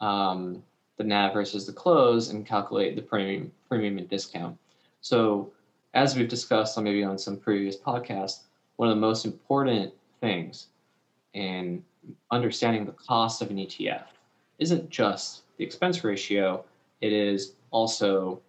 um, 0.00 0.62
the 0.98 1.04
NAV 1.04 1.34
versus 1.34 1.66
the 1.66 1.72
close 1.72 2.30
and 2.30 2.46
calculate 2.46 2.96
the 2.96 3.02
premium 3.02 3.52
premium 3.68 3.98
and 3.98 4.08
discount. 4.08 4.58
So 5.00 5.52
as 5.94 6.16
we've 6.16 6.28
discussed 6.28 6.76
on 6.76 6.84
maybe 6.84 7.04
on 7.04 7.18
some 7.18 7.36
previous 7.36 7.76
podcasts, 7.76 8.40
one 8.76 8.88
of 8.88 8.94
the 8.94 9.00
most 9.00 9.24
important 9.24 9.92
things 10.20 10.68
in 11.34 11.82
understanding 12.30 12.84
the 12.84 12.92
cost 12.92 13.42
of 13.42 13.50
an 13.50 13.56
ETF 13.56 14.04
isn't 14.58 14.90
just 14.90 15.42
the 15.56 15.64
expense 15.64 16.04
ratio, 16.04 16.64
it 17.00 17.12
is 17.12 17.54
also 17.70 18.40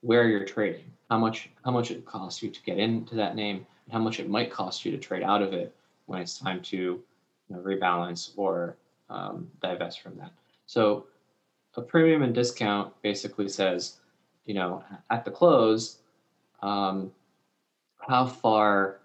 where 0.00 0.28
you're 0.28 0.44
trading, 0.44 0.84
how 1.10 1.18
much 1.18 1.50
how 1.64 1.70
much 1.70 1.90
it 1.90 2.04
costs 2.04 2.42
you 2.42 2.50
to 2.50 2.62
get 2.62 2.78
into 2.78 3.14
that 3.14 3.36
name, 3.36 3.66
and 3.84 3.92
how 3.92 3.98
much 3.98 4.20
it 4.20 4.28
might 4.28 4.50
cost 4.50 4.84
you 4.84 4.92
to 4.92 4.98
trade 4.98 5.22
out 5.22 5.42
of 5.42 5.52
it 5.52 5.74
when 6.06 6.20
it's 6.20 6.38
time 6.38 6.60
to 6.62 6.76
you 6.76 7.02
know, 7.48 7.58
rebalance 7.58 8.30
or 8.36 8.76
um, 9.10 9.50
divest 9.62 10.00
from 10.00 10.16
that. 10.16 10.32
So 10.66 11.06
a 11.76 11.82
premium 11.82 12.22
and 12.22 12.34
discount 12.34 12.92
basically 13.02 13.48
says, 13.48 13.98
you 14.44 14.54
know, 14.54 14.84
at 15.10 15.24
the 15.24 15.30
close, 15.30 15.98
um, 16.62 17.10
how 17.98 18.26
far 18.26 19.00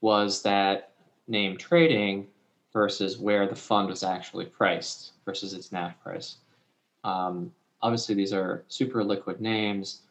was 0.00 0.42
that 0.42 0.92
name 1.28 1.56
trading 1.56 2.26
versus 2.72 3.18
where 3.18 3.46
the 3.46 3.54
fund 3.54 3.88
was 3.88 4.02
actually 4.02 4.46
priced 4.46 5.12
versus 5.24 5.54
its 5.54 5.72
NAV 5.72 5.98
price. 6.02 6.36
Um, 7.04 7.52
obviously, 7.80 8.14
these 8.14 8.32
are 8.32 8.64
super 8.68 9.02
liquid 9.04 9.40
names. 9.40 10.02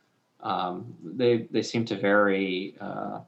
Um, 0.42 0.94
they 1.04 1.48
they 1.52 1.62
seem 1.62 1.86
to 1.86 1.98
vary 1.98 2.76
uh, 2.80 3.20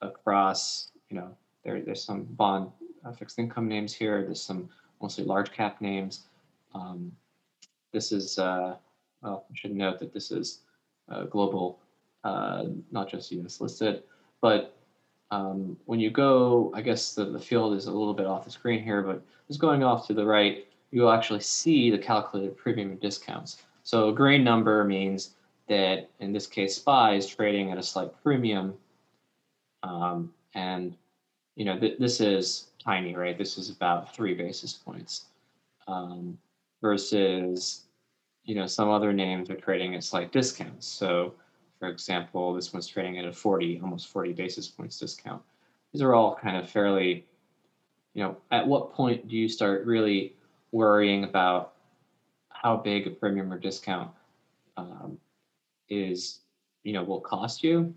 across. 0.00 0.90
You 1.08 1.16
know, 1.16 1.36
there 1.64 1.80
there's 1.82 2.02
some 2.02 2.24
bond 2.24 2.70
uh, 3.04 3.12
fixed 3.12 3.38
income 3.38 3.68
names 3.68 3.94
here. 3.94 4.22
There's 4.22 4.42
some 4.42 4.68
mostly 5.02 5.24
large 5.24 5.52
cap 5.52 5.80
names. 5.80 6.24
Um, 6.74 7.12
this 7.92 8.12
is 8.12 8.38
uh, 8.38 8.76
well, 9.22 9.46
I 9.50 9.54
should 9.54 9.74
note 9.74 9.98
that 9.98 10.12
this 10.12 10.30
is 10.30 10.60
global, 11.28 11.80
uh, 12.22 12.66
not 12.92 13.10
just 13.10 13.32
U.S. 13.32 13.60
listed, 13.60 14.04
but 14.40 14.76
um, 15.30 15.76
when 15.86 16.00
you 16.00 16.10
go, 16.10 16.72
I 16.74 16.82
guess 16.82 17.14
the, 17.14 17.24
the 17.24 17.38
field 17.38 17.74
is 17.76 17.86
a 17.86 17.92
little 17.92 18.14
bit 18.14 18.26
off 18.26 18.44
the 18.44 18.50
screen 18.50 18.82
here, 18.82 19.02
but 19.02 19.22
just 19.48 19.60
going 19.60 19.82
off 19.84 20.06
to 20.08 20.14
the 20.14 20.24
right, 20.24 20.66
you'll 20.90 21.10
actually 21.10 21.40
see 21.40 21.90
the 21.90 21.98
calculated 21.98 22.56
premium 22.56 22.90
and 22.90 23.00
discounts. 23.00 23.62
So 23.82 24.08
a 24.08 24.12
green 24.12 24.44
number 24.44 24.84
means 24.84 25.34
that 25.68 26.10
in 26.18 26.32
this 26.32 26.46
case, 26.46 26.76
SPY 26.76 27.14
is 27.14 27.26
trading 27.26 27.70
at 27.70 27.78
a 27.78 27.82
slight 27.82 28.10
premium. 28.22 28.74
Um, 29.82 30.32
and, 30.54 30.96
you 31.56 31.64
know, 31.64 31.78
th 31.78 31.98
this 31.98 32.20
is 32.20 32.70
tiny, 32.82 33.14
right? 33.14 33.38
This 33.38 33.56
is 33.56 33.70
about 33.70 34.14
three 34.14 34.34
basis 34.34 34.72
points 34.72 35.26
um, 35.86 36.36
versus, 36.82 37.86
you 38.44 38.54
know, 38.54 38.66
some 38.66 38.90
other 38.90 39.12
names 39.12 39.48
are 39.48 39.56
trading 39.56 39.94
at 39.94 40.04
slight 40.04 40.32
discounts. 40.32 40.86
So 40.86 41.34
for 41.80 41.88
example, 41.88 42.52
this 42.52 42.72
one's 42.72 42.86
trading 42.86 43.18
at 43.18 43.24
a 43.24 43.32
40, 43.32 43.80
almost 43.82 44.08
40 44.08 44.34
basis 44.34 44.68
points 44.68 44.98
discount. 44.98 45.42
These 45.92 46.02
are 46.02 46.14
all 46.14 46.36
kind 46.36 46.56
of 46.56 46.68
fairly, 46.68 47.24
you 48.12 48.22
know, 48.22 48.36
at 48.50 48.66
what 48.66 48.92
point 48.92 49.26
do 49.28 49.36
you 49.36 49.48
start 49.48 49.86
really 49.86 50.34
worrying 50.72 51.24
about 51.24 51.74
how 52.50 52.76
big 52.76 53.06
a 53.06 53.10
premium 53.10 53.52
or 53.52 53.58
discount 53.58 54.10
um, 54.76 55.18
is, 55.88 56.40
you 56.82 56.92
know, 56.92 57.02
will 57.02 57.20
cost 57.20 57.64
you? 57.64 57.94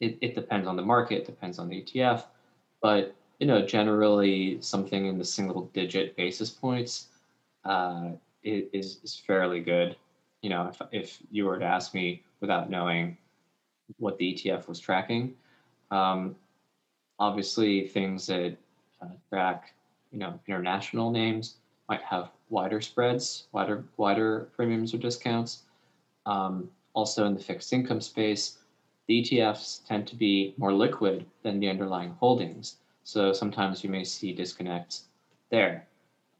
It, 0.00 0.18
it 0.20 0.34
depends 0.34 0.66
on 0.66 0.76
the 0.76 0.82
market, 0.82 1.26
depends 1.26 1.58
on 1.58 1.68
the 1.68 1.82
ETF, 1.82 2.24
but, 2.82 3.14
you 3.38 3.46
know, 3.46 3.64
generally 3.64 4.60
something 4.60 5.06
in 5.06 5.18
the 5.18 5.24
single 5.24 5.66
digit 5.72 6.16
basis 6.16 6.50
points 6.50 7.08
uh, 7.64 8.10
is, 8.42 8.98
is 9.02 9.22
fairly 9.26 9.60
good. 9.60 9.96
You 10.42 10.50
know, 10.50 10.68
if, 10.68 10.82
if 10.92 11.18
you 11.30 11.46
were 11.46 11.58
to 11.58 11.64
ask 11.64 11.94
me, 11.94 12.22
without 12.44 12.68
knowing 12.68 13.16
what 13.96 14.18
the 14.18 14.34
ETF 14.34 14.68
was 14.68 14.78
tracking. 14.78 15.34
Um, 15.90 16.36
obviously, 17.18 17.88
things 17.88 18.26
that 18.26 18.54
uh, 19.00 19.06
track, 19.30 19.72
you 20.12 20.18
know, 20.18 20.38
international 20.46 21.10
names 21.10 21.56
might 21.88 22.02
have 22.02 22.30
wider 22.48 22.80
spreads, 22.80 23.46
wider 23.52 23.84
wider 23.96 24.48
premiums 24.56 24.94
or 24.94 24.98
discounts. 24.98 25.62
Um, 26.26 26.70
also, 26.94 27.26
in 27.26 27.34
the 27.34 27.42
fixed 27.42 27.72
income 27.72 28.00
space, 28.00 28.58
the 29.06 29.22
ETFs 29.22 29.84
tend 29.86 30.06
to 30.08 30.16
be 30.16 30.54
more 30.56 30.72
liquid 30.72 31.26
than 31.42 31.60
the 31.60 31.68
underlying 31.68 32.16
holdings. 32.20 32.76
So 33.02 33.32
sometimes 33.32 33.84
you 33.84 33.90
may 33.90 34.04
see 34.04 34.32
disconnects 34.32 35.04
there. 35.50 35.86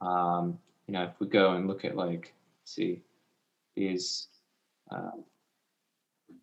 Um, 0.00 0.58
you 0.86 0.94
know, 0.94 1.02
if 1.02 1.20
we 1.20 1.26
go 1.26 1.52
and 1.52 1.66
look 1.66 1.84
at 1.84 1.96
like, 1.96 2.32
see 2.64 3.02
these 3.74 4.28
uh, 4.90 5.10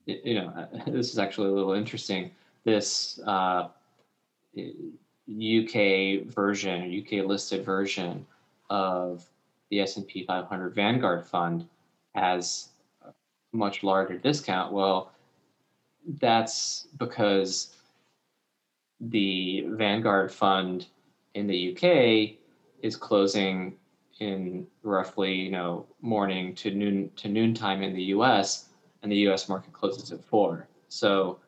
you 0.06 0.36
know, 0.36 0.68
this 0.88 1.12
is 1.12 1.20
actually 1.20 1.50
a 1.50 1.52
little 1.52 1.74
interesting. 1.74 2.32
This 2.64 3.20
uh, 3.26 3.70
UK 4.58 6.26
version, 6.26 7.04
UK 7.04 7.26
listed 7.26 7.66
version 7.66 8.26
of 8.72 9.30
the 9.70 9.82
S&P 9.82 10.26
500 10.26 10.74
Vanguard 10.74 11.28
fund 11.28 11.68
has 12.16 12.70
a 13.06 13.12
much 13.52 13.84
larger 13.84 14.18
discount. 14.18 14.72
Well, 14.72 15.12
that's 16.20 16.88
because 16.98 17.76
the 19.02 19.66
Vanguard 19.68 20.32
fund 20.32 20.88
in 21.36 21.48
the 21.48 21.76
UK 21.76 22.38
is 22.82 22.96
closing 22.96 23.76
in 24.20 24.66
roughly, 24.84 25.34
you 25.34 25.52
know, 25.52 25.86
morning 26.02 26.56
to 26.56 26.72
noon 26.72 27.12
to 27.18 27.28
noontime 27.28 27.84
in 27.84 27.94
the 27.94 28.04
US 28.16 28.70
and 29.04 29.12
the 29.12 29.18
U.S. 29.28 29.50
market 29.50 29.74
closes 29.74 30.12
at 30.12 30.24
four. 30.24 30.68
So 30.88 31.40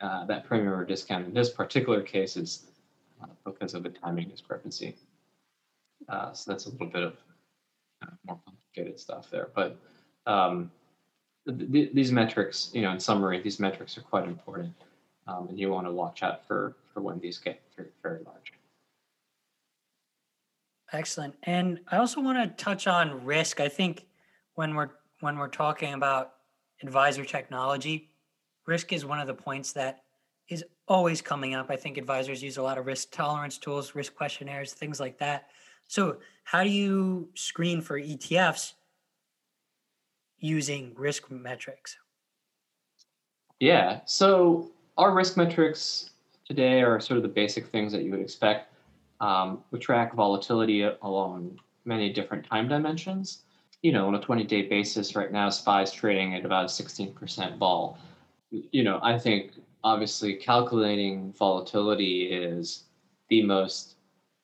uh, 0.00 0.26
that 0.26 0.44
premium 0.44 0.74
or 0.74 0.84
discount 0.84 1.26
in 1.26 1.32
this 1.32 1.50
particular 1.50 2.02
case 2.02 2.36
is 2.36 2.66
uh, 3.22 3.28
because 3.44 3.74
of 3.74 3.82
the 3.82 3.90
timing 3.90 4.28
discrepancy. 4.28 4.94
Uh, 6.08 6.32
so 6.32 6.50
that's 6.50 6.66
a 6.66 6.70
little 6.70 6.86
bit 6.86 7.02
of 7.02 7.16
uh, 8.02 8.10
more 8.26 8.38
complicated 8.44 8.98
stuff 9.00 9.30
there. 9.30 9.48
But 9.54 9.78
um, 10.26 10.70
th 11.46 11.72
th 11.72 11.94
these 11.94 12.12
metrics, 12.12 12.70
you 12.72 12.82
know, 12.82 12.92
in 12.92 13.00
summary, 13.00 13.40
these 13.40 13.58
metrics 13.60 13.96
are 13.98 14.02
quite 14.02 14.26
important, 14.26 14.72
um, 15.26 15.48
and 15.48 15.58
you 15.58 15.70
want 15.70 15.86
to 15.86 15.92
watch 15.92 16.22
out 16.22 16.46
for 16.46 16.76
for 16.92 17.00
when 17.00 17.18
these 17.20 17.38
get 17.38 17.60
very, 17.76 17.90
very 18.02 18.20
large. 18.24 18.52
Excellent. 20.92 21.34
And 21.42 21.80
I 21.90 21.96
also 21.96 22.20
want 22.20 22.38
to 22.38 22.64
touch 22.64 22.86
on 22.86 23.24
risk. 23.24 23.60
I 23.60 23.68
think 23.68 24.06
when 24.54 24.74
we're 24.74 24.90
when 25.20 25.38
we're 25.38 25.48
talking 25.48 25.94
about 25.94 26.32
advisor 26.82 27.24
technology. 27.24 28.10
Risk 28.66 28.92
is 28.92 29.04
one 29.04 29.20
of 29.20 29.26
the 29.26 29.34
points 29.34 29.72
that 29.72 30.02
is 30.48 30.64
always 30.88 31.22
coming 31.22 31.54
up. 31.54 31.70
I 31.70 31.76
think 31.76 31.98
advisors 31.98 32.42
use 32.42 32.56
a 32.56 32.62
lot 32.62 32.78
of 32.78 32.86
risk 32.86 33.10
tolerance 33.10 33.58
tools, 33.58 33.94
risk 33.94 34.14
questionnaires, 34.14 34.72
things 34.72 35.00
like 35.00 35.18
that. 35.18 35.48
So, 35.86 36.18
how 36.44 36.62
do 36.62 36.70
you 36.70 37.28
screen 37.34 37.80
for 37.80 38.00
ETFs 38.00 38.74
using 40.38 40.92
risk 40.96 41.30
metrics? 41.30 41.96
Yeah. 43.60 44.00
So, 44.04 44.70
our 44.96 45.12
risk 45.14 45.36
metrics 45.36 46.10
today 46.46 46.82
are 46.82 47.00
sort 47.00 47.16
of 47.16 47.22
the 47.22 47.28
basic 47.28 47.66
things 47.66 47.92
that 47.92 48.02
you 48.02 48.10
would 48.10 48.20
expect. 48.20 48.72
Um, 49.20 49.64
we 49.70 49.78
track 49.78 50.14
volatility 50.14 50.82
along 50.82 51.58
many 51.84 52.12
different 52.12 52.46
time 52.46 52.68
dimensions 52.68 53.42
you 53.86 53.92
know, 53.92 54.08
on 54.08 54.16
a 54.16 54.20
20 54.20 54.44
day 54.44 54.62
basis 54.62 55.14
right 55.14 55.30
now, 55.30 55.48
SPY's 55.48 55.92
trading 55.92 56.34
at 56.34 56.44
about 56.44 56.68
16% 56.68 57.58
vol. 57.58 57.98
You 58.50 58.82
know, 58.82 58.98
I 59.02 59.16
think 59.16 59.52
obviously 59.84 60.34
calculating 60.34 61.32
volatility 61.34 62.24
is 62.24 62.84
the 63.28 63.42
most 63.42 63.94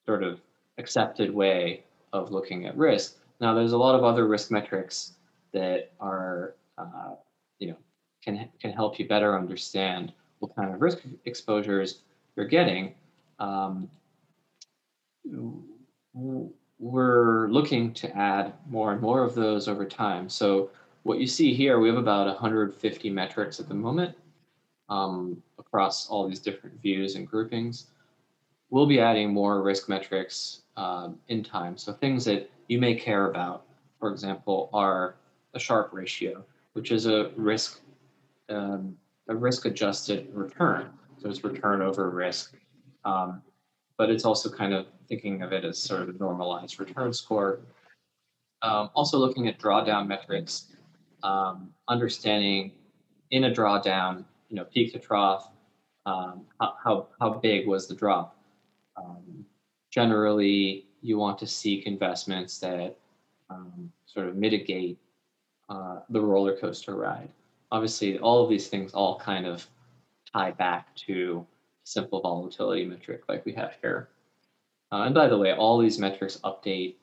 sort 0.06 0.22
of 0.22 0.40
accepted 0.78 1.32
way 1.32 1.84
of 2.12 2.30
looking 2.30 2.66
at 2.66 2.76
risk. 2.76 3.16
Now, 3.40 3.54
there's 3.54 3.72
a 3.72 3.78
lot 3.78 3.94
of 3.94 4.04
other 4.04 4.26
risk 4.26 4.50
metrics 4.50 5.12
that 5.52 5.92
are, 6.00 6.54
uh, 6.78 7.14
you 7.58 7.68
know, 7.68 7.76
can 8.22 8.48
can 8.60 8.72
help 8.72 8.98
you 8.98 9.08
better 9.08 9.36
understand 9.36 10.12
what 10.38 10.54
kind 10.54 10.72
of 10.74 10.80
risk 10.80 10.98
exposures 11.24 12.00
you're 12.36 12.46
getting. 12.46 12.94
Um, 13.38 13.90
we're 16.78 17.48
looking 17.48 17.92
to 17.94 18.16
add 18.16 18.52
more 18.68 18.92
and 18.92 19.00
more 19.00 19.22
of 19.22 19.34
those 19.34 19.68
over 19.68 19.84
time. 19.84 20.28
So 20.28 20.70
what 21.04 21.18
you 21.18 21.26
see 21.26 21.54
here, 21.54 21.78
we 21.78 21.88
have 21.88 21.98
about 21.98 22.26
150 22.26 23.10
metrics 23.10 23.60
at 23.60 23.68
the 23.68 23.74
moment 23.74 24.16
um, 24.88 25.42
across 25.58 26.08
all 26.08 26.28
these 26.28 26.40
different 26.40 26.80
views 26.80 27.14
and 27.14 27.26
groupings. 27.26 27.86
We'll 28.70 28.86
be 28.86 29.00
adding 29.00 29.32
more 29.32 29.62
risk 29.62 29.88
metrics 29.88 30.61
um, 30.76 31.18
in 31.28 31.42
time. 31.42 31.76
So 31.76 31.92
things 31.92 32.24
that 32.24 32.50
you 32.68 32.78
may 32.78 32.94
care 32.94 33.28
about, 33.28 33.66
for 33.98 34.10
example, 34.10 34.70
are 34.72 35.16
a 35.54 35.58
Sharpe 35.58 35.92
ratio, 35.92 36.44
which 36.72 36.90
is 36.90 37.06
a 37.06 37.30
risk 37.36 37.80
um, 38.48 38.96
a 39.28 39.34
risk 39.34 39.66
adjusted 39.66 40.28
return. 40.32 40.90
So 41.18 41.28
it's 41.28 41.44
return 41.44 41.80
over 41.80 42.10
risk. 42.10 42.54
Um, 43.04 43.42
but 43.96 44.10
it's 44.10 44.24
also 44.24 44.50
kind 44.50 44.74
of 44.74 44.86
thinking 45.08 45.42
of 45.42 45.52
it 45.52 45.64
as 45.64 45.78
sort 45.78 46.02
of 46.02 46.08
a 46.08 46.18
normalized 46.18 46.80
return 46.80 47.12
score. 47.12 47.60
Um, 48.62 48.90
also 48.94 49.18
looking 49.18 49.48
at 49.48 49.58
drawdown 49.58 50.06
metrics, 50.06 50.72
um, 51.22 51.70
understanding 51.88 52.72
in 53.30 53.44
a 53.44 53.50
drawdown, 53.50 54.24
you 54.48 54.56
know, 54.56 54.64
peak 54.64 54.92
to 54.92 54.98
trough, 54.98 55.50
how, 56.04 56.44
how, 56.58 57.08
how 57.20 57.30
big 57.34 57.66
was 57.66 57.86
the 57.86 57.94
drop. 57.94 58.36
Um, 58.96 59.44
generally, 59.92 60.86
you 61.02 61.18
want 61.18 61.38
to 61.38 61.46
seek 61.46 61.86
investments 61.86 62.58
that 62.58 62.96
um, 63.50 63.92
sort 64.06 64.26
of 64.26 64.34
mitigate 64.34 64.98
uh, 65.68 66.00
the 66.08 66.20
roller 66.20 66.56
coaster 66.56 66.96
ride. 66.96 67.28
Obviously, 67.70 68.18
all 68.18 68.42
of 68.42 68.50
these 68.50 68.68
things 68.68 68.92
all 68.92 69.18
kind 69.18 69.46
of 69.46 69.66
tie 70.32 70.50
back 70.50 70.94
to 70.96 71.46
simple 71.84 72.20
volatility 72.20 72.84
metric 72.84 73.22
like 73.28 73.44
we 73.44 73.52
have 73.52 73.74
here. 73.82 74.08
Uh, 74.90 75.02
and 75.04 75.14
by 75.14 75.28
the 75.28 75.36
way, 75.36 75.52
all 75.52 75.78
these 75.78 75.98
metrics 75.98 76.38
update 76.44 76.96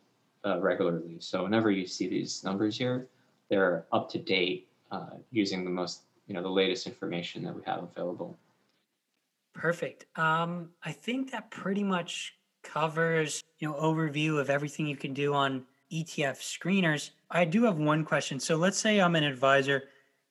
uh, 0.46 0.60
regularly. 0.60 1.18
So 1.20 1.44
whenever 1.44 1.72
you 1.72 1.86
see 1.86 2.08
these 2.08 2.44
numbers 2.44 2.78
here, 2.78 3.08
they're 3.50 3.86
up 3.92 4.10
to 4.12 4.20
date 4.20 4.68
uh, 4.92 5.18
using 5.32 5.64
the 5.64 5.70
most, 5.70 6.02
you 6.28 6.34
know, 6.34 6.42
the 6.42 6.50
latest 6.50 6.88
information 6.88 7.44
that 7.44 7.56
we 7.56 7.62
have 7.66 7.84
available. 7.84 8.38
Perfect. 9.54 10.06
Um, 10.16 10.70
I 10.84 10.92
think 10.92 11.32
that 11.32 11.50
pretty 11.52 11.84
much 11.84 12.36
covers, 12.64 13.44
you 13.60 13.68
know, 13.68 13.76
overview 13.76 14.40
of 14.40 14.50
everything 14.50 14.88
you 14.88 14.98
can 14.98 15.14
do 15.14 15.34
on 15.34 15.66
ETF 15.92 16.38
screeners. 16.38 17.12
I 17.32 17.46
do 17.46 17.64
have 17.64 17.78
one 17.78 18.06
question. 18.06 18.40
So 18.40 18.56
let's 18.56 18.78
say 18.78 19.00
I'm 19.00 19.16
an 19.16 19.24
advisor 19.24 19.84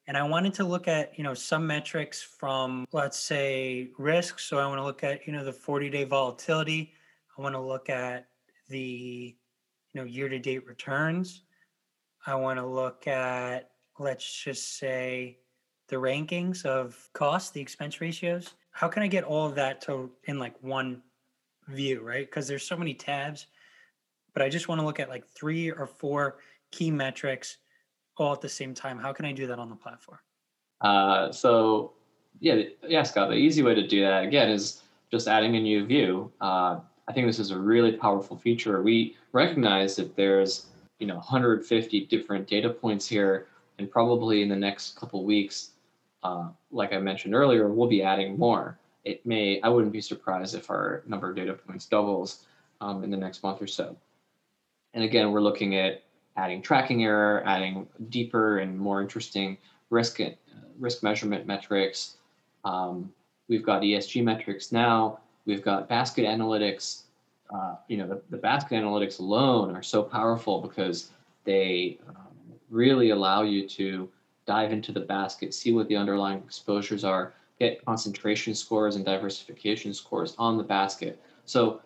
and 0.06 0.16
I 0.16 0.22
wanted 0.22 0.54
to 0.54 0.64
look 0.64 0.88
at, 0.88 1.16
you 1.18 1.24
know, 1.24 1.34
some 1.34 1.66
metrics 1.66 2.22
from 2.22 2.86
let's 2.92 3.18
say 3.18 3.90
risk. 3.98 4.38
So 4.38 4.58
I 4.58 4.66
want 4.66 4.78
to 4.78 4.84
look 4.84 5.04
at, 5.04 5.26
you 5.26 5.32
know, 5.32 5.44
the 5.44 5.52
40-day 5.52 6.04
volatility. 6.04 6.92
I 7.36 7.42
want 7.42 7.54
to 7.54 7.60
look 7.60 7.90
at 7.90 8.28
the, 8.68 9.36
you 9.92 10.00
know, 10.00 10.04
year-to-date 10.04 10.66
returns. 10.66 11.42
I 12.26 12.34
want 12.34 12.58
to 12.58 12.66
look 12.66 13.06
at 13.06 13.70
let's 13.98 14.44
just 14.44 14.78
say 14.78 15.38
the 15.88 15.96
rankings 15.96 16.64
of 16.64 17.08
cost, 17.12 17.54
the 17.54 17.60
expense 17.60 18.00
ratios. 18.00 18.54
How 18.70 18.88
can 18.88 19.02
I 19.02 19.08
get 19.08 19.24
all 19.24 19.46
of 19.46 19.54
that 19.56 19.80
to 19.82 20.10
in 20.24 20.38
like 20.38 20.54
one 20.62 21.02
view, 21.68 22.00
right? 22.00 22.26
Because 22.26 22.48
there's 22.48 22.66
so 22.66 22.76
many 22.76 22.94
tabs, 22.94 23.46
but 24.34 24.42
I 24.42 24.48
just 24.48 24.68
want 24.68 24.80
to 24.80 24.86
look 24.86 25.00
at 25.00 25.08
like 25.08 25.26
three 25.26 25.70
or 25.70 25.86
four 25.86 26.38
key 26.70 26.90
metrics 26.90 27.58
all 28.16 28.32
at 28.32 28.40
the 28.40 28.48
same 28.48 28.74
time. 28.74 28.98
How 28.98 29.12
can 29.12 29.24
I 29.24 29.32
do 29.32 29.46
that 29.46 29.58
on 29.58 29.68
the 29.68 29.76
platform? 29.76 30.18
Uh, 30.80 31.30
so 31.32 31.92
yeah, 32.40 32.62
yeah, 32.86 33.02
Scott. 33.02 33.28
The 33.28 33.34
easy 33.34 33.62
way 33.62 33.74
to 33.74 33.86
do 33.86 34.02
that 34.02 34.24
again 34.24 34.48
is 34.48 34.82
just 35.10 35.28
adding 35.28 35.56
a 35.56 35.60
new 35.60 35.84
view. 35.86 36.30
Uh, 36.40 36.80
I 37.08 37.12
think 37.12 37.26
this 37.26 37.38
is 37.38 37.50
a 37.50 37.58
really 37.58 37.92
powerful 37.92 38.36
feature. 38.36 38.82
We 38.82 39.16
recognize 39.32 39.96
that 39.96 40.14
there's 40.16 40.66
you 40.98 41.06
know 41.06 41.16
150 41.16 42.06
different 42.06 42.46
data 42.46 42.70
points 42.70 43.08
here, 43.08 43.46
and 43.78 43.90
probably 43.90 44.42
in 44.42 44.48
the 44.48 44.56
next 44.56 44.96
couple 44.96 45.24
weeks, 45.24 45.70
uh, 46.22 46.48
like 46.70 46.92
I 46.92 46.98
mentioned 46.98 47.34
earlier, 47.34 47.68
we'll 47.68 47.88
be 47.88 48.02
adding 48.02 48.38
more. 48.38 48.78
It 49.04 49.24
may 49.24 49.60
I 49.62 49.68
wouldn't 49.68 49.92
be 49.92 50.00
surprised 50.00 50.54
if 50.54 50.70
our 50.70 51.02
number 51.06 51.30
of 51.30 51.36
data 51.36 51.54
points 51.54 51.86
doubles 51.86 52.44
um, 52.80 53.04
in 53.04 53.10
the 53.10 53.16
next 53.16 53.42
month 53.42 53.62
or 53.62 53.66
so. 53.66 53.96
And 54.94 55.04
again, 55.04 55.30
we're 55.30 55.40
looking 55.40 55.76
at 55.76 56.02
adding 56.36 56.62
tracking 56.62 57.04
error, 57.04 57.42
adding 57.44 57.86
deeper 58.08 58.58
and 58.58 58.78
more 58.78 59.02
interesting 59.02 59.58
risk 59.90 60.20
uh, 60.20 60.30
risk 60.78 61.02
measurement 61.02 61.46
metrics. 61.46 62.16
Um, 62.64 63.12
we've 63.48 63.64
got 63.64 63.82
ESG 63.82 64.22
metrics 64.22 64.72
now. 64.72 65.20
We've 65.46 65.62
got 65.62 65.88
basket 65.88 66.24
analytics. 66.24 67.02
Uh, 67.52 67.76
you 67.88 67.96
know, 67.96 68.06
the, 68.06 68.20
the, 68.28 68.36
basket 68.36 68.74
analytics 68.74 69.20
alone 69.20 69.74
are 69.74 69.82
so 69.82 70.02
powerful 70.02 70.60
because 70.60 71.12
they 71.44 71.98
um, 72.06 72.26
really 72.68 73.08
allow 73.08 73.40
you 73.40 73.66
to 73.66 74.06
dive 74.46 74.70
into 74.70 74.92
the 74.92 75.00
basket, 75.00 75.54
see 75.54 75.72
what 75.72 75.88
the 75.88 75.96
underlying 75.96 76.38
exposures 76.38 77.04
are, 77.04 77.32
get 77.58 77.84
concentration 77.84 78.54
scores 78.54 78.96
and 78.96 79.04
diversification 79.04 79.92
scores 79.92 80.34
on 80.38 80.56
the 80.56 80.62
basket. 80.62 81.20
So 81.44 81.80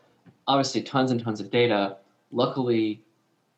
obviously 0.46 0.82
tons 0.82 1.10
and 1.10 1.22
tons 1.22 1.40
of 1.40 1.50
data. 1.50 1.96
Luckily, 2.30 3.02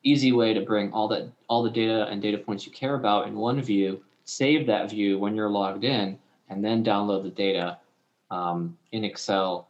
easy 0.05 0.33
way 0.33 0.55
to 0.55 0.61
bring 0.61 0.93
all 0.93 1.09
that 1.09 1.29
all 1.49 1.63
the 1.63 1.71
data 1.71 2.07
and 2.07 2.23
data 2.23 2.39
points 2.39 2.67
you 2.67 2.73
care 2.73 2.95
about 2.95 3.27
in 3.27 3.35
one 3.35 3.61
view 3.61 4.03
save 4.25 4.67
that 4.67 4.91
view 4.91 5.19
when 5.19 5.35
you're 5.35 5.51
logged 5.51 5.83
in 5.83 6.19
and 6.51 6.65
then 6.65 6.85
download 6.85 7.23
the 7.23 7.31
data 7.31 7.79
um, 8.31 8.77
in 8.93 9.03
excel 9.03 9.69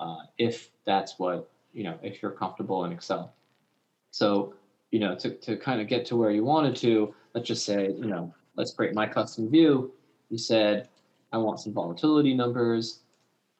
uh, 0.00 0.18
if 0.38 0.70
that's 0.84 1.18
what 1.18 1.48
you 1.72 1.84
know 1.84 1.96
if 2.02 2.20
you're 2.20 2.32
comfortable 2.32 2.84
in 2.84 2.92
excel 2.92 3.32
so 4.10 4.54
you 4.90 4.98
know 4.98 5.14
to, 5.14 5.30
to 5.30 5.56
kind 5.56 5.80
of 5.80 5.86
get 5.86 6.04
to 6.04 6.16
where 6.16 6.30
you 6.30 6.44
wanted 6.44 6.74
to 6.74 7.14
let's 7.34 7.46
just 7.46 7.64
say 7.64 7.92
you 7.92 8.06
know 8.06 8.34
let's 8.56 8.72
create 8.72 8.94
my 8.94 9.06
custom 9.06 9.48
view 9.48 9.92
you 10.30 10.38
said 10.38 10.88
i 11.34 11.36
want 11.36 11.60
some 11.60 11.72
volatility 11.72 12.32
numbers 12.32 13.00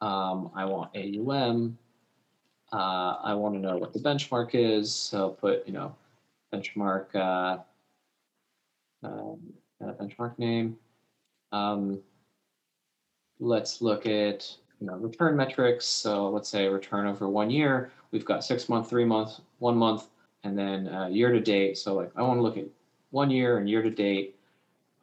um, 0.00 0.50
i 0.54 0.64
want 0.64 0.90
aum 0.96 1.76
uh, 2.74 3.18
I 3.22 3.34
want 3.34 3.54
to 3.54 3.60
know 3.60 3.76
what 3.76 3.92
the 3.92 4.00
benchmark 4.00 4.50
is. 4.54 4.92
So 4.92 5.30
put, 5.30 5.64
you 5.64 5.72
know, 5.72 5.94
benchmark, 6.52 7.14
uh, 7.14 7.58
um, 9.06 9.38
benchmark 9.80 10.36
name. 10.38 10.76
Um, 11.52 12.00
let's 13.38 13.80
look 13.80 14.06
at, 14.06 14.56
you 14.80 14.88
know, 14.88 14.94
return 14.94 15.36
metrics. 15.36 15.86
So 15.86 16.28
let's 16.30 16.48
say 16.48 16.66
return 16.66 17.06
over 17.06 17.28
one 17.28 17.48
year. 17.48 17.92
We've 18.10 18.24
got 18.24 18.44
six 18.44 18.68
month, 18.68 18.90
three 18.90 19.04
month, 19.04 19.40
one 19.60 19.76
month, 19.76 20.08
and 20.42 20.58
then 20.58 20.88
uh, 20.88 21.06
year 21.06 21.30
to 21.30 21.40
date. 21.40 21.78
So 21.78 21.94
like 21.94 22.10
I 22.16 22.22
want 22.22 22.38
to 22.38 22.42
look 22.42 22.56
at 22.56 22.64
one 23.10 23.30
year 23.30 23.58
and 23.58 23.68
year 23.68 23.82
to 23.82 23.90
date. 23.90 24.36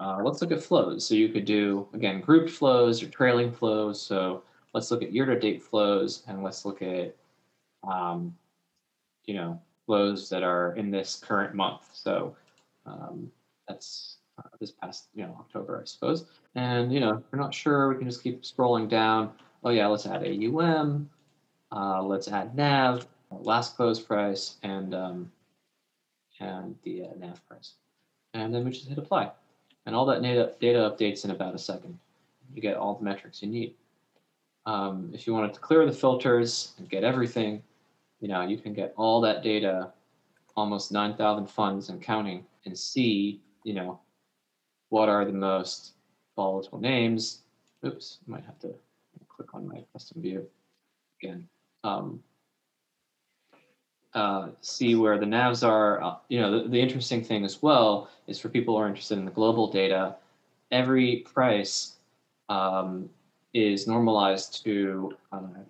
Uh, 0.01 0.19
let's 0.23 0.41
look 0.41 0.51
at 0.51 0.63
flows. 0.63 1.05
So 1.05 1.13
you 1.13 1.29
could 1.29 1.45
do, 1.45 1.87
again, 1.93 2.21
grouped 2.21 2.49
flows 2.49 3.03
or 3.03 3.07
trailing 3.07 3.51
flows. 3.51 4.01
So 4.01 4.41
let's 4.73 4.89
look 4.89 5.03
at 5.03 5.13
year 5.13 5.25
to 5.27 5.39
date 5.39 5.61
flows 5.61 6.23
and 6.27 6.41
let's 6.43 6.65
look 6.65 6.81
at 6.81 7.15
um, 7.87 8.35
you 9.25 9.35
know, 9.35 9.61
flows 9.85 10.27
that 10.29 10.41
are 10.41 10.73
in 10.75 10.89
this 10.89 11.21
current 11.23 11.53
month. 11.53 11.83
So 11.93 12.35
um, 12.87 13.31
that's 13.67 14.17
uh, 14.39 14.47
this 14.59 14.71
past, 14.71 15.09
you 15.13 15.23
know, 15.23 15.37
October, 15.39 15.79
I 15.79 15.85
suppose. 15.85 16.25
And, 16.55 16.91
you 16.91 16.99
know, 16.99 17.17
if 17.17 17.23
we're 17.31 17.39
not 17.39 17.53
sure, 17.53 17.89
we 17.89 17.95
can 17.99 18.09
just 18.09 18.23
keep 18.23 18.41
scrolling 18.41 18.89
down. 18.89 19.31
Oh 19.63 19.69
yeah, 19.69 19.85
let's 19.85 20.07
add 20.07 20.23
AUM. 20.23 21.09
Uh, 21.71 22.01
let's 22.01 22.27
add 22.27 22.55
NAV, 22.55 23.07
last 23.29 23.75
close 23.75 23.99
price, 23.99 24.57
and 24.63 24.95
um, 24.95 25.31
and 26.39 26.75
the 26.83 27.03
uh, 27.03 27.07
NAV 27.19 27.47
price. 27.47 27.75
And 28.33 28.53
then 28.53 28.65
we 28.65 28.71
just 28.71 28.87
hit 28.87 28.97
apply. 28.97 29.31
And 29.85 29.95
all 29.95 30.05
that 30.05 30.21
data, 30.21 30.53
data 30.59 30.79
updates 30.79 31.25
in 31.25 31.31
about 31.31 31.55
a 31.55 31.59
second. 31.59 31.97
You 32.53 32.61
get 32.61 32.77
all 32.77 32.95
the 32.95 33.03
metrics 33.03 33.41
you 33.41 33.49
need. 33.49 33.75
Um, 34.65 35.11
if 35.13 35.25
you 35.25 35.33
wanted 35.33 35.53
to 35.53 35.59
clear 35.59 35.85
the 35.85 35.91
filters 35.91 36.73
and 36.77 36.89
get 36.89 37.03
everything, 37.03 37.63
you 38.19 38.27
know, 38.27 38.41
you 38.41 38.57
can 38.57 38.73
get 38.73 38.93
all 38.95 39.19
that 39.21 39.41
data, 39.41 39.91
almost 40.55 40.91
9,000 40.91 41.47
funds 41.47 41.89
and 41.89 42.01
counting, 42.01 42.45
and 42.65 42.77
see, 42.77 43.41
you 43.63 43.73
know, 43.73 43.99
what 44.89 45.09
are 45.09 45.25
the 45.25 45.31
most 45.31 45.93
volatile 46.35 46.79
names. 46.79 47.39
Oops, 47.83 48.19
might 48.27 48.45
have 48.45 48.59
to 48.59 48.75
click 49.29 49.55
on 49.55 49.67
my 49.67 49.83
custom 49.93 50.21
view 50.21 50.45
again. 51.19 51.47
Um, 51.83 52.21
uh, 54.13 54.49
see 54.61 54.95
where 54.95 55.17
the 55.17 55.25
navs 55.25 55.67
are. 55.67 56.01
Uh, 56.01 56.15
you 56.29 56.39
know, 56.39 56.63
the, 56.63 56.69
the 56.69 56.79
interesting 56.79 57.23
thing 57.23 57.45
as 57.45 57.61
well 57.61 58.09
is 58.27 58.39
for 58.39 58.49
people 58.49 58.75
who 58.75 58.83
are 58.83 58.87
interested 58.87 59.17
in 59.17 59.25
the 59.25 59.31
global 59.31 59.71
data, 59.71 60.15
every 60.71 61.17
price 61.17 61.93
um, 62.49 63.09
is 63.53 63.87
normalized 63.87 64.63
to 64.63 65.15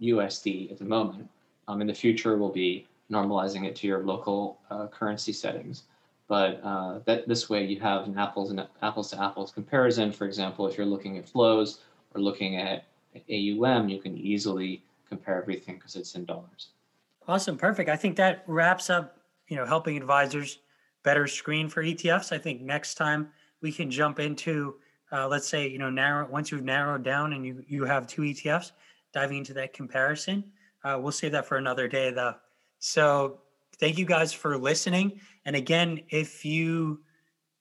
USD 0.01 0.71
at 0.71 0.77
the 0.77 0.85
moment. 0.85 1.29
Um, 1.67 1.81
in 1.81 1.87
the 1.87 1.93
future, 1.93 2.37
we'll 2.37 2.49
be 2.49 2.87
normalizing 3.11 3.65
it 3.65 3.75
to 3.77 3.87
your 3.87 4.03
local 4.03 4.59
uh, 4.69 4.87
currency 4.87 5.33
settings. 5.33 5.83
But 6.27 6.61
uh, 6.63 6.99
that 7.05 7.27
this 7.27 7.49
way 7.49 7.65
you 7.65 7.79
have 7.81 8.05
an 8.07 8.17
apples 8.17 8.51
and 8.51 8.65
apples 8.81 9.11
to 9.11 9.21
apples 9.21 9.51
comparison. 9.51 10.11
For 10.11 10.25
example, 10.25 10.65
if 10.67 10.77
you're 10.77 10.85
looking 10.85 11.17
at 11.17 11.27
flows 11.27 11.81
or 12.15 12.21
looking 12.21 12.55
at 12.55 12.85
AUM, 13.29 13.89
you 13.89 13.99
can 13.99 14.17
easily 14.17 14.81
compare 15.09 15.41
everything 15.41 15.75
because 15.75 15.97
it's 15.97 16.15
in 16.15 16.23
dollars. 16.23 16.69
Awesome, 17.31 17.57
perfect. 17.57 17.89
I 17.89 17.95
think 17.95 18.17
that 18.17 18.43
wraps 18.45 18.89
up, 18.89 19.15
you 19.47 19.55
know, 19.55 19.65
helping 19.65 19.95
advisors 19.95 20.59
better 21.01 21.27
screen 21.27 21.69
for 21.69 21.81
ETFs. 21.81 22.33
I 22.33 22.37
think 22.37 22.59
next 22.59 22.95
time 22.95 23.29
we 23.61 23.71
can 23.71 23.89
jump 23.89 24.19
into, 24.19 24.75
uh, 25.13 25.29
let's 25.29 25.47
say, 25.47 25.65
you 25.65 25.77
know, 25.77 25.89
narrow 25.89 26.27
once 26.29 26.51
you've 26.51 26.65
narrowed 26.65 27.03
down 27.03 27.31
and 27.31 27.45
you 27.45 27.63
you 27.69 27.85
have 27.85 28.05
two 28.05 28.23
ETFs, 28.23 28.73
diving 29.13 29.37
into 29.37 29.53
that 29.53 29.71
comparison. 29.71 30.43
Uh, 30.83 30.99
we'll 31.01 31.13
save 31.13 31.31
that 31.31 31.45
for 31.45 31.55
another 31.55 31.87
day, 31.87 32.11
though. 32.11 32.35
So 32.79 33.39
thank 33.77 33.97
you 33.97 34.03
guys 34.03 34.33
for 34.33 34.57
listening. 34.57 35.21
And 35.45 35.55
again, 35.55 36.01
if 36.09 36.43
you 36.43 36.99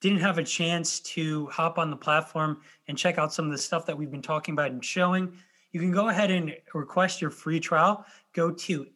didn't 0.00 0.18
have 0.18 0.38
a 0.38 0.42
chance 0.42 0.98
to 1.14 1.46
hop 1.46 1.78
on 1.78 1.90
the 1.90 1.96
platform 1.96 2.60
and 2.88 2.98
check 2.98 3.18
out 3.18 3.32
some 3.32 3.44
of 3.44 3.52
the 3.52 3.58
stuff 3.58 3.86
that 3.86 3.96
we've 3.96 4.10
been 4.10 4.20
talking 4.20 4.52
about 4.52 4.72
and 4.72 4.84
showing, 4.84 5.32
you 5.70 5.78
can 5.78 5.92
go 5.92 6.08
ahead 6.08 6.32
and 6.32 6.56
request 6.74 7.20
your 7.20 7.30
free 7.30 7.60
trial. 7.60 8.04
Go 8.32 8.50
to 8.50 8.88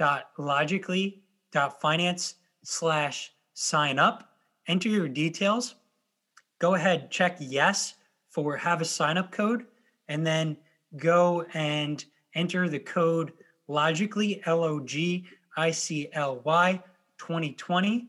app.logicly.finance 0.00 2.34
slash 2.62 3.32
sign 3.54 3.98
up, 3.98 4.30
enter 4.66 4.88
your 4.88 5.08
details, 5.08 5.74
go 6.58 6.74
ahead, 6.74 7.10
check 7.10 7.36
yes 7.40 7.94
for 8.28 8.56
have 8.56 8.80
a 8.80 8.84
sign 8.84 9.18
up 9.18 9.32
code, 9.32 9.66
and 10.08 10.26
then 10.26 10.56
go 10.96 11.44
and 11.54 12.04
enter 12.34 12.68
the 12.68 12.78
code 12.78 13.32
logicly 13.68 14.40
L 14.46 14.64
O 14.64 14.80
G 14.80 15.26
I 15.56 15.70
C 15.70 16.08
L 16.12 16.40
Y 16.44 16.82
2020, 17.18 18.08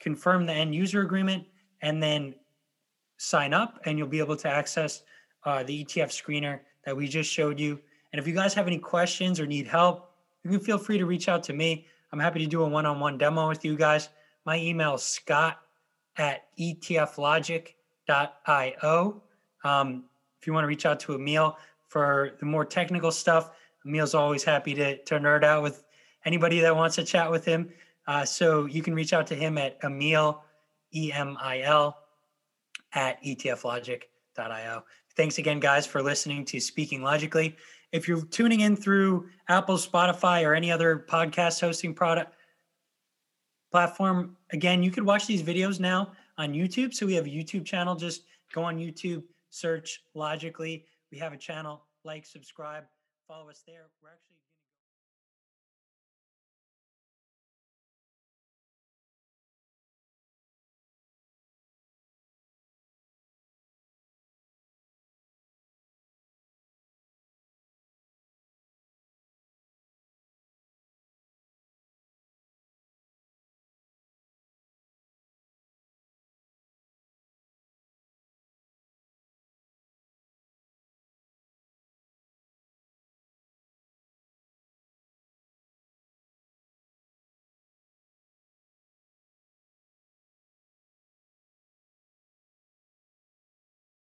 confirm 0.00 0.46
the 0.46 0.52
end 0.52 0.74
user 0.74 1.02
agreement, 1.02 1.44
and 1.80 2.02
then 2.02 2.34
sign 3.16 3.54
up, 3.54 3.80
and 3.84 3.98
you'll 3.98 4.08
be 4.08 4.18
able 4.18 4.36
to 4.36 4.48
access 4.48 5.02
uh, 5.44 5.62
the 5.62 5.84
ETF 5.84 6.08
screener 6.08 6.60
that 6.84 6.96
we 6.96 7.08
just 7.08 7.30
showed 7.30 7.58
you. 7.58 7.80
And 8.12 8.20
if 8.20 8.26
you 8.26 8.34
guys 8.34 8.52
have 8.54 8.66
any 8.66 8.78
questions 8.78 9.40
or 9.40 9.46
need 9.46 9.66
help, 9.66 10.11
you 10.44 10.50
can 10.50 10.60
feel 10.60 10.78
free 10.78 10.98
to 10.98 11.06
reach 11.06 11.28
out 11.28 11.42
to 11.44 11.52
me. 11.52 11.86
I'm 12.12 12.18
happy 12.18 12.40
to 12.40 12.46
do 12.46 12.62
a 12.62 12.68
one 12.68 12.86
on 12.86 13.00
one 13.00 13.18
demo 13.18 13.48
with 13.48 13.64
you 13.64 13.76
guys. 13.76 14.08
My 14.44 14.58
email 14.58 14.94
is 14.94 15.02
scott 15.02 15.60
at 16.16 16.44
etflogic.io. 16.58 17.72
Um, 19.64 20.04
if 20.40 20.46
you 20.46 20.52
want 20.52 20.64
to 20.64 20.68
reach 20.68 20.86
out 20.86 20.98
to 21.00 21.14
Emil, 21.14 21.56
for 21.88 22.32
the 22.40 22.46
more 22.46 22.64
technical 22.64 23.12
stuff, 23.12 23.50
Emil's 23.84 24.14
always 24.14 24.42
happy 24.42 24.74
to, 24.74 24.96
to 25.04 25.14
nerd 25.16 25.44
out 25.44 25.62
with 25.62 25.84
anybody 26.24 26.60
that 26.60 26.74
wants 26.74 26.96
to 26.96 27.04
chat 27.04 27.30
with 27.30 27.44
him. 27.44 27.70
Uh, 28.06 28.24
so 28.24 28.66
you 28.66 28.82
can 28.82 28.94
reach 28.94 29.12
out 29.12 29.26
to 29.28 29.34
him 29.34 29.58
at 29.58 29.78
Emil, 29.84 30.42
E 30.94 31.12
M 31.12 31.36
I 31.40 31.60
L, 31.60 31.98
at 32.94 33.22
etflogic.io. 33.22 34.84
Thanks 35.16 35.38
again, 35.38 35.60
guys, 35.60 35.86
for 35.86 36.02
listening 36.02 36.44
to 36.46 36.58
Speaking 36.58 37.02
Logicly. 37.02 37.56
If 37.92 38.08
you're 38.08 38.24
tuning 38.26 38.60
in 38.60 38.74
through 38.74 39.28
Apple, 39.48 39.76
Spotify, 39.76 40.46
or 40.46 40.54
any 40.54 40.72
other 40.72 41.04
podcast 41.08 41.60
hosting 41.60 41.94
product 41.94 42.34
platform, 43.70 44.36
again, 44.50 44.82
you 44.82 44.90
could 44.90 45.04
watch 45.04 45.26
these 45.26 45.42
videos 45.42 45.78
now 45.78 46.12
on 46.38 46.52
YouTube. 46.52 46.94
So 46.94 47.06
we 47.06 47.14
have 47.14 47.26
a 47.26 47.30
YouTube 47.30 47.64
channel. 47.64 47.94
Just 47.94 48.22
go 48.52 48.62
on 48.64 48.78
YouTube, 48.78 49.22
search 49.50 50.00
Logicly. 50.14 50.84
We 51.10 51.18
have 51.18 51.32
a 51.32 51.38
channel. 51.38 51.84
Like, 52.04 52.26
subscribe, 52.26 52.84
follow 53.28 53.48
us 53.50 53.62
there. 53.66 53.90
We're 54.02 54.08
actually 54.08 54.41